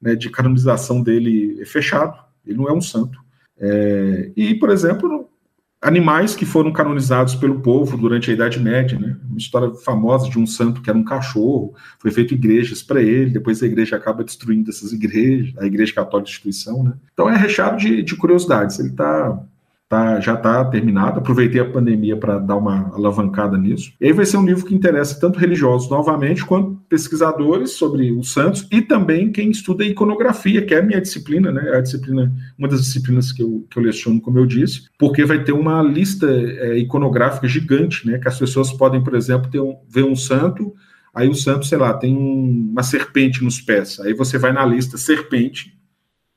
né, 0.00 0.14
de 0.14 0.28
canonização 0.28 1.02
dele 1.02 1.64
fechado. 1.64 2.18
Ele 2.46 2.58
não 2.58 2.68
é 2.68 2.72
um 2.72 2.80
santo. 2.80 3.18
É, 3.58 4.30
e, 4.36 4.54
por 4.54 4.70
exemplo, 4.70 5.29
animais 5.80 6.34
que 6.34 6.44
foram 6.44 6.72
canonizados 6.72 7.34
pelo 7.34 7.60
povo 7.60 7.96
durante 7.96 8.30
a 8.30 8.34
Idade 8.34 8.60
Média, 8.60 8.98
né? 8.98 9.16
Uma 9.28 9.38
história 9.38 9.72
famosa 9.76 10.28
de 10.28 10.38
um 10.38 10.46
santo 10.46 10.82
que 10.82 10.90
era 10.90 10.98
um 10.98 11.04
cachorro, 11.04 11.74
foi 11.98 12.10
feito 12.10 12.34
igrejas 12.34 12.82
para 12.82 13.00
ele, 13.00 13.30
depois 13.30 13.62
a 13.62 13.66
igreja 13.66 13.96
acaba 13.96 14.22
destruindo 14.22 14.70
essas 14.70 14.92
igrejas, 14.92 15.56
a 15.56 15.64
igreja 15.64 15.94
católica 15.94 16.28
instituição, 16.28 16.82
né? 16.84 16.92
Então 17.12 17.28
é 17.28 17.36
recheado 17.36 17.78
de, 17.78 18.02
de 18.02 18.16
curiosidades. 18.16 18.78
Ele 18.78 18.90
está 18.90 19.42
tá, 19.90 20.20
já 20.20 20.34
está 20.34 20.64
terminado. 20.66 21.18
Aproveitei 21.18 21.60
a 21.60 21.68
pandemia 21.68 22.16
para 22.16 22.38
dar 22.38 22.54
uma 22.54 22.94
alavancada 22.94 23.58
nisso. 23.58 23.92
E 24.00 24.06
aí 24.06 24.12
vai 24.12 24.24
ser 24.24 24.36
um 24.36 24.46
livro 24.46 24.64
que 24.64 24.72
interessa 24.72 25.18
tanto 25.18 25.36
religiosos 25.36 25.90
novamente, 25.90 26.46
quanto 26.46 26.80
pesquisadores 26.88 27.72
sobre 27.72 28.12
os 28.12 28.32
santos 28.32 28.68
e 28.70 28.80
também 28.80 29.32
quem 29.32 29.50
estuda 29.50 29.84
iconografia, 29.84 30.64
que 30.64 30.72
é 30.72 30.78
a 30.78 30.82
minha 30.82 31.00
disciplina, 31.00 31.50
né? 31.50 31.70
É 31.70 31.78
a 31.78 31.80
disciplina, 31.80 32.32
uma 32.56 32.68
das 32.68 32.82
disciplinas 32.82 33.32
que 33.32 33.42
eu, 33.42 33.66
que 33.68 33.76
eu 33.76 33.82
leciono, 33.82 34.20
como 34.20 34.38
eu 34.38 34.46
disse, 34.46 34.88
porque 34.96 35.24
vai 35.24 35.42
ter 35.42 35.52
uma 35.52 35.82
lista 35.82 36.30
é, 36.30 36.78
iconográfica 36.78 37.48
gigante, 37.48 38.06
né? 38.06 38.18
Que 38.18 38.28
as 38.28 38.38
pessoas 38.38 38.72
podem, 38.72 39.02
por 39.02 39.16
exemplo, 39.16 39.50
ter 39.50 39.60
um, 39.60 39.76
ver 39.88 40.04
um 40.04 40.14
santo. 40.14 40.72
Aí 41.12 41.28
o 41.28 41.34
santo, 41.34 41.66
sei 41.66 41.78
lá, 41.78 41.92
tem 41.94 42.16
uma 42.16 42.84
serpente 42.84 43.42
nos 43.42 43.60
pés. 43.60 43.98
Aí 43.98 44.14
você 44.14 44.38
vai 44.38 44.52
na 44.52 44.64
lista 44.64 44.96
serpente, 44.96 45.76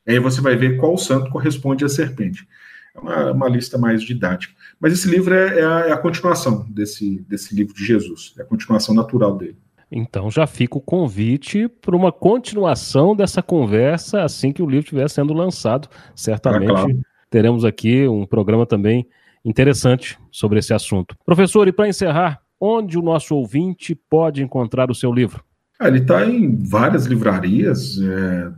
aí 0.07 0.17
você 0.17 0.41
vai 0.41 0.55
ver 0.55 0.77
qual 0.77 0.97
santo 0.97 1.29
corresponde 1.29 1.85
à 1.85 1.89
serpente 1.89 2.47
é 2.95 2.99
uma, 2.99 3.31
uma 3.31 3.49
lista 3.49 3.77
mais 3.77 4.03
didática. 4.03 4.53
Mas 4.79 4.93
esse 4.93 5.09
livro 5.09 5.33
é, 5.33 5.59
é, 5.59 5.65
a, 5.65 5.79
é, 5.87 5.91
a, 5.91 5.97
continuação 5.97 6.65
desse, 6.69 7.19
desse 7.27 7.55
livro 7.55 7.73
de 7.73 7.83
Jesus, 7.85 8.33
é 8.37 8.41
a 8.41 8.45
continuação 8.45 8.93
natural 8.93 9.37
dele. 9.37 9.57
Então 9.91 10.29
já 10.31 10.47
fica 10.47 10.77
o 10.77 10.81
convite 10.81 11.67
para 11.67 11.95
uma 11.95 12.11
continuação 12.11 13.15
dessa 13.15 13.43
conversa 13.43 14.23
assim 14.23 14.51
que 14.51 14.61
o 14.61 14.65
livro 14.65 14.85
estiver 14.85 15.09
sendo 15.09 15.33
lançado. 15.33 15.87
Certamente 16.15 16.71
ah, 16.71 16.75
claro. 16.75 17.01
teremos 17.29 17.63
aqui 17.63 18.07
um 18.07 18.25
programa 18.25 18.65
também 18.65 19.07
interessante 19.45 20.17
sobre 20.31 20.59
esse 20.59 20.73
assunto. 20.73 21.15
Professor, 21.25 21.67
e 21.67 21.71
para 21.71 21.87
encerrar, 21.87 22.41
onde 22.59 22.97
o 22.97 23.01
nosso 23.01 23.35
ouvinte 23.35 23.93
pode 23.93 24.41
encontrar 24.41 24.89
o 24.89 24.95
seu 24.95 25.11
livro? 25.11 25.43
Ah, 25.79 25.87
ele 25.87 25.99
está 25.99 26.25
em 26.25 26.63
várias 26.63 27.05
livrarias, 27.05 27.99
é, 28.01 28.51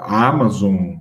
Amazon, 0.00 0.96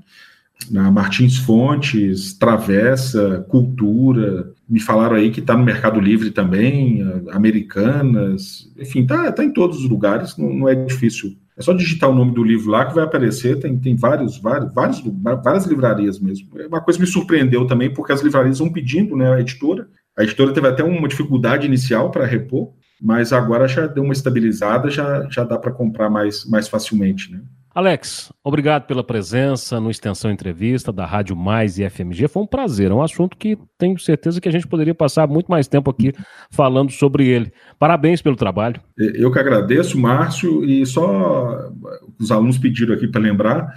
na 0.70 0.92
Martins 0.92 1.38
Fontes, 1.38 2.34
Travessa, 2.34 3.46
Cultura, 3.50 4.52
me 4.68 4.80
falaram 4.80 5.16
aí 5.16 5.30
que 5.30 5.40
está 5.40 5.56
no 5.56 5.64
Mercado 5.64 6.00
Livre 6.00 6.32
também, 6.32 7.04
Americanas, 7.32 8.72
enfim, 8.78 9.02
está 9.02 9.32
tá 9.32 9.44
em 9.44 9.54
todos 9.54 9.80
os 9.80 9.90
lugares, 9.90 10.38
não, 10.38 10.52
não, 10.52 10.70
é 10.70 10.76
difícil. 10.76 11.38
É 11.58 11.62
só 11.62 11.72
digitar 11.72 12.10
o 12.10 12.16
nome 12.16 12.34
do 12.34 12.44
livro 12.44 12.70
lá 12.70 12.86
que 12.86 12.96
vai 12.96 13.04
aparecer, 13.04 13.60
tem, 13.60 13.78
tem 13.78 13.96
vários, 13.96 14.38
vários, 14.40 14.74
vários, 14.74 15.02
várias 15.44 15.66
livrarias 15.66 16.20
mesmo. 16.20 16.50
Uma 16.68 16.82
coisa 16.82 17.00
me 17.00 17.08
surpreendeu 17.08 17.66
também, 17.66 17.94
porque 17.94 18.12
as 18.12 18.22
livrarias 18.22 18.60
vão 18.60 18.72
pedindo, 18.72 19.16
né, 19.16 19.34
a 19.34 19.40
editora. 19.40 19.88
A 20.18 20.24
editora 20.24 20.52
teve 20.52 20.68
até 20.68 20.84
uma 20.84 21.08
dificuldade 21.08 21.66
inicial 21.66 22.12
para 22.12 22.26
repor, 22.26 22.74
mas 23.02 23.32
agora 23.32 23.68
já 23.68 23.88
deu 23.88 24.04
uma 24.04 24.14
estabilizada, 24.14 24.90
já, 24.90 25.28
já 25.30 25.44
dá 25.44 25.58
para 25.58 25.72
comprar 25.72 26.10
mais, 26.10 26.44
mais 26.46 26.68
facilmente, 26.68 27.32
né? 27.32 27.42
Alex, 27.76 28.32
obrigado 28.42 28.88
pela 28.88 29.04
presença 29.04 29.82
no 29.82 29.92
Extensão 29.92 30.32
Entrevista 30.32 30.94
da 30.94 31.06
Rádio 31.06 31.36
Mais 31.36 31.78
e 31.78 31.84
FMG. 31.90 32.30
Foi 32.30 32.44
um 32.44 32.48
prazer, 32.48 32.90
é 32.90 32.94
um 32.94 33.04
assunto 33.04 33.36
que 33.36 33.58
tenho 33.78 34.00
certeza 34.00 34.40
que 34.40 34.48
a 34.48 34.52
gente 34.52 34.66
poderia 34.66 34.96
passar 34.96 35.28
muito 35.28 35.48
mais 35.48 35.68
tempo 35.68 35.92
aqui 35.92 36.14
falando 36.50 36.90
sobre 36.90 37.28
ele. 37.28 37.52
Parabéns 37.78 38.22
pelo 38.22 38.38
trabalho. 38.38 38.80
Eu 38.98 39.30
que 39.30 39.40
agradeço, 39.40 40.00
Márcio, 40.00 40.64
e 40.64 40.86
só 40.86 41.70
os 42.18 42.32
alunos 42.32 42.58
pediram 42.58 42.96
aqui 42.96 43.10
para 43.10 43.20
lembrar, 43.20 43.68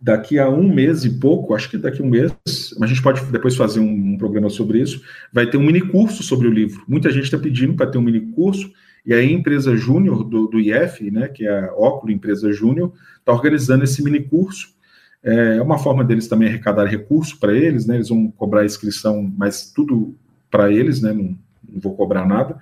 daqui 0.00 0.38
a 0.38 0.48
um 0.48 0.72
mês 0.72 1.04
e 1.04 1.18
pouco, 1.18 1.52
acho 1.52 1.68
que 1.68 1.76
daqui 1.76 2.00
a 2.00 2.04
um 2.04 2.08
mês, 2.08 2.32
a 2.80 2.86
gente 2.86 3.02
pode 3.02 3.20
depois 3.32 3.56
fazer 3.56 3.80
um, 3.80 4.16
programa 4.16 4.48
sobre 4.48 4.80
isso, 4.80 5.02
vai 5.32 5.50
ter 5.50 5.56
um 5.56 5.66
mini 5.66 5.80
curso 5.80 6.22
sobre 6.22 6.46
o 6.46 6.52
livro. 6.52 6.84
Muita 6.86 7.10
gente 7.10 7.24
está 7.24 7.36
pedindo 7.36 7.74
para 7.74 7.88
ter 7.88 7.98
um 7.98 8.02
mini 8.02 8.20
curso, 8.20 8.70
e 9.04 9.14
aí 9.14 9.28
a 9.28 9.32
empresa 9.32 9.76
júnior 9.76 10.24
do, 10.24 10.46
do 10.46 10.60
IF, 10.60 11.10
né, 11.10 11.28
que 11.28 11.46
é 11.46 11.66
a 11.66 11.74
Óculo 11.74 12.12
Empresa 12.12 12.52
Júnior, 12.52 12.92
está 13.18 13.32
organizando 13.32 13.84
esse 13.84 14.02
mini 14.02 14.20
curso. 14.20 14.74
É 15.22 15.60
uma 15.60 15.78
forma 15.78 16.02
deles 16.02 16.28
também 16.28 16.48
arrecadar 16.48 16.86
recurso 16.86 17.38
para 17.38 17.54
eles, 17.54 17.86
né? 17.86 17.96
Eles 17.96 18.08
vão 18.08 18.30
cobrar 18.30 18.64
inscrição, 18.64 19.30
mas 19.36 19.70
tudo 19.70 20.14
para 20.50 20.72
eles, 20.72 21.02
né? 21.02 21.12
Não, 21.12 21.36
não 21.68 21.80
vou 21.80 21.94
cobrar 21.94 22.26
nada. 22.26 22.58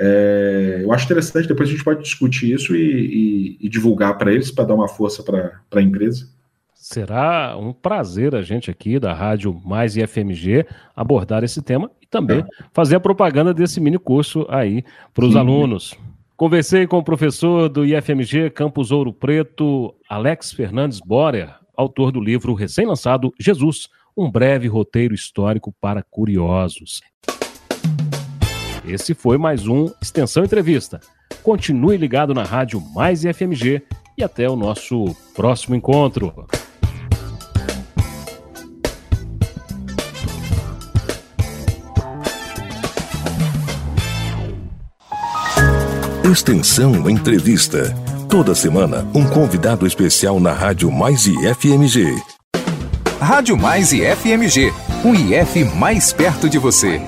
É, 0.00 0.80
eu 0.82 0.92
acho 0.92 1.04
interessante, 1.04 1.46
depois 1.46 1.68
a 1.68 1.72
gente 1.72 1.84
pode 1.84 2.02
discutir 2.02 2.52
isso 2.52 2.74
e, 2.74 3.58
e, 3.60 3.66
e 3.66 3.68
divulgar 3.68 4.16
para 4.16 4.32
eles, 4.32 4.50
para 4.50 4.64
dar 4.64 4.74
uma 4.74 4.88
força 4.88 5.22
para 5.22 5.60
a 5.70 5.82
empresa. 5.82 6.28
Será 6.82 7.56
um 7.56 7.72
prazer 7.72 8.34
a 8.34 8.42
gente 8.42 8.68
aqui 8.68 8.98
da 8.98 9.14
Rádio 9.14 9.54
Mais 9.64 9.96
IFMG 9.96 10.66
abordar 10.96 11.44
esse 11.44 11.62
tema 11.62 11.88
e 12.02 12.06
também 12.08 12.40
é. 12.40 12.44
fazer 12.72 12.96
a 12.96 13.00
propaganda 13.00 13.54
desse 13.54 13.80
mini 13.80 14.00
curso 14.00 14.44
aí 14.48 14.82
para 15.14 15.24
os 15.24 15.36
alunos. 15.36 15.94
Conversei 16.36 16.84
com 16.88 16.98
o 16.98 17.04
professor 17.04 17.68
do 17.68 17.86
IFMG 17.86 18.50
Campus 18.50 18.90
Ouro 18.90 19.12
Preto, 19.12 19.94
Alex 20.08 20.50
Fernandes 20.50 20.98
Borer, 20.98 21.54
autor 21.76 22.10
do 22.10 22.20
livro 22.20 22.52
recém-lançado 22.52 23.32
Jesus, 23.38 23.88
um 24.16 24.28
breve 24.28 24.66
roteiro 24.66 25.14
histórico 25.14 25.72
para 25.80 26.02
curiosos. 26.02 27.00
Esse 28.84 29.14
foi 29.14 29.38
mais 29.38 29.68
um 29.68 29.88
Extensão 30.02 30.42
Entrevista. 30.42 30.98
Continue 31.44 31.96
ligado 31.96 32.34
na 32.34 32.42
Rádio 32.42 32.80
Mais 32.92 33.24
IFMG 33.24 33.84
e 34.18 34.24
até 34.24 34.50
o 34.50 34.56
nosso 34.56 35.14
próximo 35.32 35.76
encontro. 35.76 36.44
Extensão 46.32 47.10
Entrevista. 47.10 47.94
Toda 48.26 48.54
semana, 48.54 49.06
um 49.14 49.22
convidado 49.22 49.86
especial 49.86 50.40
na 50.40 50.50
Rádio 50.50 50.90
Mais 50.90 51.26
IFMG. 51.26 52.16
Rádio 53.20 53.54
Mais 53.54 53.92
IFMG. 53.92 54.72
Um 55.04 55.14
IF 55.14 55.62
mais 55.76 56.10
perto 56.10 56.48
de 56.48 56.56
você. 56.56 57.02